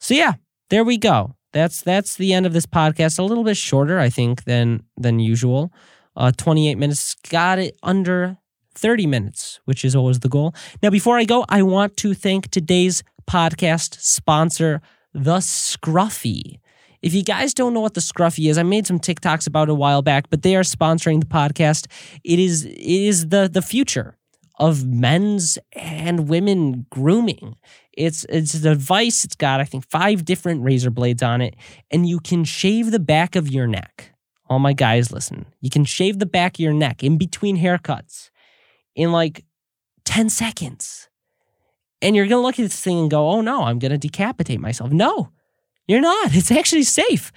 So 0.00 0.12
yeah, 0.12 0.32
there 0.70 0.82
we 0.82 0.98
go. 0.98 1.36
That's 1.52 1.82
that's 1.82 2.16
the 2.16 2.32
end 2.32 2.46
of 2.46 2.52
this 2.52 2.66
podcast. 2.66 3.20
A 3.20 3.22
little 3.22 3.44
bit 3.44 3.56
shorter, 3.56 4.00
I 4.00 4.10
think, 4.10 4.42
than 4.42 4.82
than 4.96 5.20
usual. 5.20 5.72
Uh, 6.16 6.32
28 6.36 6.74
minutes. 6.78 7.14
Got 7.30 7.60
it 7.60 7.78
under 7.84 8.38
30 8.74 9.06
minutes, 9.06 9.60
which 9.66 9.84
is 9.84 9.94
always 9.94 10.18
the 10.18 10.28
goal. 10.28 10.52
Now, 10.82 10.90
before 10.90 11.16
I 11.16 11.22
go, 11.22 11.44
I 11.48 11.62
want 11.62 11.96
to 11.98 12.12
thank 12.12 12.50
today's 12.50 13.04
podcast 13.30 14.00
sponsor, 14.00 14.80
The 15.12 15.36
Scruffy. 15.36 16.58
If 17.04 17.14
you 17.14 17.22
guys 17.22 17.52
don't 17.52 17.74
know 17.74 17.80
what 17.80 17.94
the 17.94 18.00
Scruffy 18.00 18.48
is, 18.48 18.56
I 18.56 18.62
made 18.62 18.86
some 18.86 18.98
TikToks 18.98 19.46
about 19.46 19.68
it 19.68 19.72
a 19.72 19.74
while 19.74 20.02
back, 20.02 20.30
but 20.30 20.42
they 20.42 20.56
are 20.56 20.62
sponsoring 20.62 21.20
the 21.20 21.26
podcast. 21.26 21.86
It 22.24 22.38
is 22.38 22.64
it 22.64 22.78
is 22.78 23.28
the 23.28 23.48
the 23.52 23.62
future 23.62 24.16
of 24.58 24.86
men's 24.86 25.58
and 25.72 26.28
women 26.28 26.86
grooming. 26.90 27.56
It's 27.92 28.24
it's 28.28 28.54
a 28.54 28.60
device. 28.60 29.24
It's 29.24 29.36
got 29.36 29.60
I 29.60 29.64
think 29.64 29.88
five 29.90 30.24
different 30.24 30.62
razor 30.62 30.90
blades 30.90 31.22
on 31.22 31.40
it, 31.40 31.56
and 31.90 32.08
you 32.08 32.20
can 32.20 32.44
shave 32.44 32.90
the 32.90 32.98
back 32.98 33.36
of 33.36 33.48
your 33.48 33.66
neck 33.66 34.14
all 34.48 34.58
my 34.58 34.72
guys 34.72 35.10
listen. 35.10 35.46
You 35.60 35.70
can 35.70 35.84
shave 35.84 36.18
the 36.18 36.26
back 36.26 36.56
of 36.56 36.60
your 36.60 36.72
neck 36.72 37.02
in 37.02 37.18
between 37.18 37.58
haircuts 37.58 38.30
in 38.94 39.12
like 39.12 39.44
10 40.04 40.28
seconds. 40.28 41.08
And 42.02 42.14
you're 42.14 42.26
to 42.26 42.38
look 42.38 42.58
at 42.58 42.64
this 42.64 42.80
thing 42.80 42.98
and 42.98 43.10
go, 43.10 43.30
oh 43.30 43.40
no, 43.40 43.62
I'm 43.64 43.78
to 43.78 43.98
decapitate 43.98 44.60
myself. 44.60 44.92
No, 44.92 45.30
you're 45.86 46.00
not. 46.00 46.34
It's 46.34 46.50
actually 46.50 46.84
safe. 46.84 47.32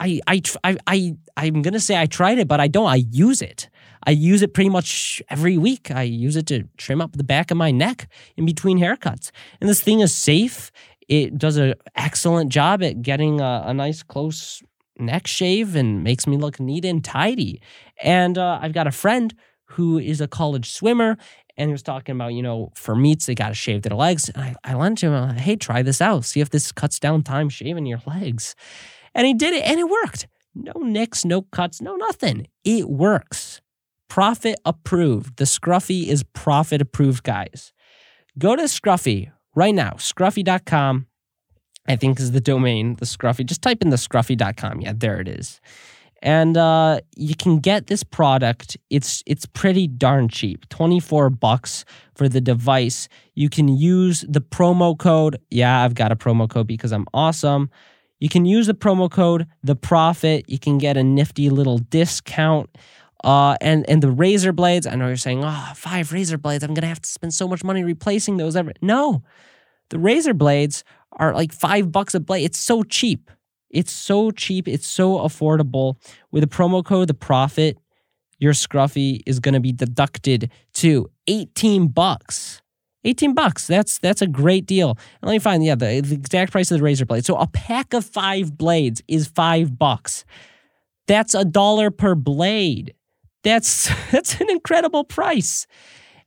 I, 0.00 0.20
I, 0.26 0.42
I, 0.64 0.76
I, 0.86 1.16
I'm 1.36 1.62
going 1.62 1.74
to 1.74 1.80
say 1.80 2.00
I 2.00 2.06
tried 2.06 2.38
it, 2.38 2.48
but 2.48 2.60
I 2.60 2.68
don't. 2.68 2.86
I 2.86 3.02
use 3.10 3.42
it. 3.42 3.68
I 4.06 4.12
use 4.12 4.42
it 4.42 4.54
pretty 4.54 4.70
much 4.70 5.20
every 5.28 5.58
week. 5.58 5.90
I 5.90 6.02
use 6.02 6.36
it 6.36 6.46
to 6.46 6.64
trim 6.76 7.00
up 7.00 7.16
the 7.16 7.24
back 7.24 7.50
of 7.50 7.56
my 7.56 7.70
neck 7.70 8.08
in 8.36 8.46
between 8.46 8.78
haircuts. 8.78 9.30
And 9.60 9.68
this 9.68 9.82
thing 9.82 10.00
is 10.00 10.14
safe. 10.14 10.70
It 11.08 11.36
does 11.36 11.56
an 11.56 11.74
excellent 11.96 12.52
job 12.52 12.82
at 12.82 13.02
getting 13.02 13.40
a, 13.40 13.64
a 13.66 13.74
nice 13.74 14.02
close 14.02 14.62
neck 14.98 15.26
shave 15.26 15.74
and 15.74 16.02
makes 16.02 16.26
me 16.26 16.36
look 16.36 16.60
neat 16.60 16.84
and 16.84 17.04
tidy. 17.04 17.60
And 18.02 18.38
uh, 18.38 18.58
I've 18.62 18.72
got 18.72 18.86
a 18.86 18.92
friend 18.92 19.34
who 19.72 19.98
is 19.98 20.20
a 20.20 20.28
college 20.28 20.70
swimmer 20.70 21.16
and 21.58 21.68
he 21.68 21.72
was 21.72 21.82
talking 21.82 22.14
about, 22.14 22.32
you 22.32 22.42
know, 22.42 22.72
for 22.74 22.94
meets, 22.94 23.26
they 23.26 23.34
got 23.34 23.48
to 23.48 23.54
shave 23.54 23.82
their 23.82 23.96
legs. 23.96 24.28
And 24.30 24.42
I, 24.42 24.54
I 24.64 24.74
lent 24.74 25.02
him, 25.02 25.30
hey, 25.36 25.56
try 25.56 25.82
this 25.82 26.00
out. 26.00 26.24
See 26.24 26.40
if 26.40 26.50
this 26.50 26.72
cuts 26.72 26.98
down 26.98 27.22
time 27.22 27.48
shaving 27.48 27.84
your 27.84 28.00
legs. 28.06 28.54
And 29.14 29.26
he 29.26 29.34
did 29.34 29.52
it 29.54 29.64
and 29.64 29.78
it 29.78 29.88
worked. 29.88 30.28
No 30.54 30.72
nicks, 30.80 31.24
no 31.24 31.42
cuts, 31.42 31.82
no 31.82 31.96
nothing. 31.96 32.46
It 32.64 32.88
works. 32.88 33.60
Profit 34.08 34.58
approved. 34.64 35.36
The 35.36 35.44
Scruffy 35.44 36.06
is 36.06 36.22
profit 36.32 36.80
approved, 36.80 37.24
guys. 37.24 37.72
Go 38.38 38.56
to 38.56 38.62
Scruffy 38.62 39.32
right 39.54 39.74
now, 39.74 39.92
scruffy.com 39.92 41.08
I 41.88 41.96
think 41.96 42.20
is 42.20 42.32
the 42.32 42.40
domain, 42.40 42.96
the 42.96 43.06
Scruffy. 43.06 43.46
Just 43.46 43.62
type 43.62 43.80
in 43.80 43.88
the 43.88 43.96
scruffy.com. 43.96 44.82
Yeah, 44.82 44.92
there 44.94 45.20
it 45.20 45.26
is. 45.26 45.60
And 46.20 46.56
uh, 46.56 47.00
you 47.16 47.36
can 47.36 47.58
get 47.58 47.86
this 47.86 48.02
product. 48.02 48.76
It's 48.90 49.22
it's 49.26 49.46
pretty 49.46 49.86
darn 49.86 50.28
cheap. 50.28 50.68
24 50.68 51.30
bucks 51.30 51.84
for 52.14 52.28
the 52.28 52.40
device. 52.40 53.08
You 53.34 53.48
can 53.48 53.68
use 53.68 54.24
the 54.28 54.40
promo 54.40 54.98
code. 54.98 55.38
Yeah, 55.50 55.82
I've 55.82 55.94
got 55.94 56.10
a 56.10 56.16
promo 56.16 56.48
code 56.48 56.66
because 56.66 56.92
I'm 56.92 57.06
awesome. 57.14 57.70
You 58.18 58.28
can 58.28 58.44
use 58.46 58.66
the 58.66 58.74
promo 58.74 59.10
code 59.10 59.46
the 59.62 59.76
profit. 59.76 60.44
You 60.48 60.58
can 60.58 60.78
get 60.78 60.96
a 60.96 61.04
nifty 61.04 61.50
little 61.50 61.78
discount. 61.78 62.70
Uh, 63.24 63.56
and 63.60 63.88
and 63.88 64.02
the 64.02 64.10
razor 64.10 64.52
blades. 64.52 64.86
I 64.86 64.94
know 64.94 65.06
you're 65.06 65.16
saying, 65.16 65.42
oh, 65.44 65.72
five 65.74 66.12
razor 66.12 66.38
blades. 66.38 66.64
I'm 66.64 66.74
gonna 66.74 66.86
have 66.88 67.02
to 67.02 67.08
spend 67.08 67.34
so 67.34 67.48
much 67.48 67.64
money 67.64 67.84
replacing 67.84 68.36
those. 68.36 68.56
Ever 68.56 68.72
no, 68.80 69.22
the 69.90 69.98
razor 69.98 70.34
blades 70.34 70.84
are 71.12 71.32
like 71.34 71.52
five 71.52 71.90
bucks 71.90 72.14
a 72.14 72.20
blade. 72.20 72.44
It's 72.44 72.58
so 72.58 72.82
cheap. 72.82 73.30
It's 73.70 73.92
so 73.92 74.30
cheap. 74.30 74.66
It's 74.66 74.86
so 74.86 75.18
affordable. 75.18 75.96
With 76.30 76.42
a 76.42 76.46
promo 76.46 76.84
code, 76.84 77.08
the 77.08 77.14
profit, 77.14 77.78
your 78.38 78.52
scruffy 78.52 79.20
is 79.26 79.40
going 79.40 79.54
to 79.54 79.60
be 79.60 79.72
deducted 79.72 80.50
to 80.74 81.10
18 81.26 81.88
bucks. 81.88 82.62
18 83.04 83.34
bucks. 83.34 83.66
That's 83.66 83.98
that's 83.98 84.22
a 84.22 84.26
great 84.26 84.66
deal. 84.66 84.90
And 84.90 85.28
let 85.28 85.32
me 85.32 85.38
find 85.38 85.64
yeah, 85.64 85.74
the, 85.74 86.00
the 86.00 86.14
exact 86.14 86.52
price 86.52 86.70
of 86.70 86.78
the 86.78 86.84
razor 86.84 87.06
blade. 87.06 87.24
So 87.24 87.36
a 87.36 87.46
pack 87.46 87.94
of 87.94 88.04
5 88.04 88.56
blades 88.56 89.02
is 89.08 89.26
5 89.28 89.78
bucks. 89.78 90.24
That's 91.06 91.34
a 91.34 91.44
dollar 91.44 91.90
per 91.90 92.14
blade. 92.14 92.94
That's 93.42 93.90
that's 94.10 94.40
an 94.40 94.50
incredible 94.50 95.04
price. 95.04 95.66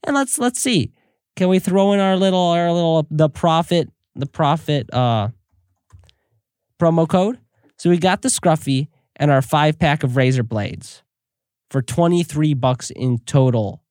And 0.04 0.15
let's 0.15 0.39
let's 0.39 0.60
see. 0.60 0.91
Can 1.36 1.49
we 1.49 1.60
throw 1.60 1.93
in 1.93 1.99
our 1.99 2.17
little 2.17 2.39
our 2.39 2.71
little 2.71 3.08
the 3.10 3.30
profit 3.30 3.89
the 4.15 4.25
profit 4.25 4.93
uh 4.93 5.30
promo 6.82 7.08
code. 7.08 7.38
So 7.78 7.91
we 7.91 7.98
got 7.98 8.24
the 8.24 8.30
Scruffy 8.30 8.88
and 9.15 9.30
our 9.30 9.44
five 9.44 9.78
pack 9.78 10.04
of 10.04 10.17
razor 10.17 10.41
blades 10.41 11.04
for 11.70 11.82
23 11.82 12.56
bucks 12.56 12.89
in 12.89 13.20
total. 13.20 13.84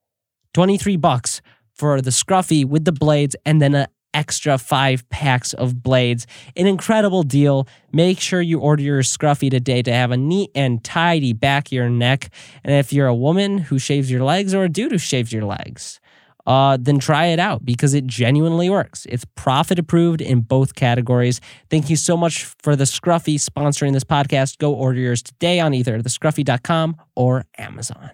23 0.55 0.96
bucks 0.96 1.40
for 1.72 2.03
the 2.03 2.11
Scruffy 2.11 2.64
with 2.64 2.85
the 2.85 2.92
blades 2.92 3.37
and 3.46 3.62
then 3.62 3.76
an 3.76 3.87
extra 4.12 4.59
five 4.59 5.09
packs 5.09 5.55
of 5.55 5.85
blades. 5.85 6.26
An 6.57 6.66
incredible 6.66 7.22
deal. 7.22 7.68
Make 7.92 8.18
sure 8.18 8.40
you 8.40 8.59
order 8.59 8.83
your 8.83 9.03
Scruffy 9.03 9.50
today 9.50 9.83
to 9.83 9.92
have 9.92 10.11
a 10.11 10.16
neat 10.16 10.50
and 10.57 10.83
tidy 10.83 11.33
back 11.33 11.68
of 11.68 11.72
your 11.72 11.88
neck. 11.88 12.31
And 12.64 12.74
if 12.74 12.92
you're 12.92 13.07
a 13.07 13.14
woman 13.14 13.59
who 13.59 13.79
shaves 13.79 14.11
your 14.11 14.24
legs 14.24 14.53
or 14.53 14.64
a 14.64 14.68
dude 14.68 14.90
who 14.90 14.98
shaves 14.98 15.33
your 15.33 15.44
legs, 15.44 16.00
uh, 16.46 16.76
then 16.81 16.98
try 16.98 17.26
it 17.26 17.38
out 17.38 17.64
because 17.64 17.94
it 17.94 18.07
genuinely 18.07 18.70
works. 18.70 19.07
It's 19.09 19.24
profit 19.35 19.79
approved 19.79 20.20
in 20.20 20.40
both 20.40 20.74
categories. 20.74 21.40
Thank 21.68 21.90
you 21.90 21.96
so 21.96 22.16
much 22.16 22.44
for 22.62 22.76
the 22.76 22.85
Scruffy 22.85 23.37
sponsoring 23.37 23.92
this 23.92 24.05
podcast. 24.05 24.59
Go 24.59 24.72
order 24.74 25.00
yours 25.00 25.22
today 25.22 25.61
on 25.61 25.74
either 25.74 25.98
thescruffy.com 26.00 26.96
or 27.14 27.44
Amazon. 27.59 28.11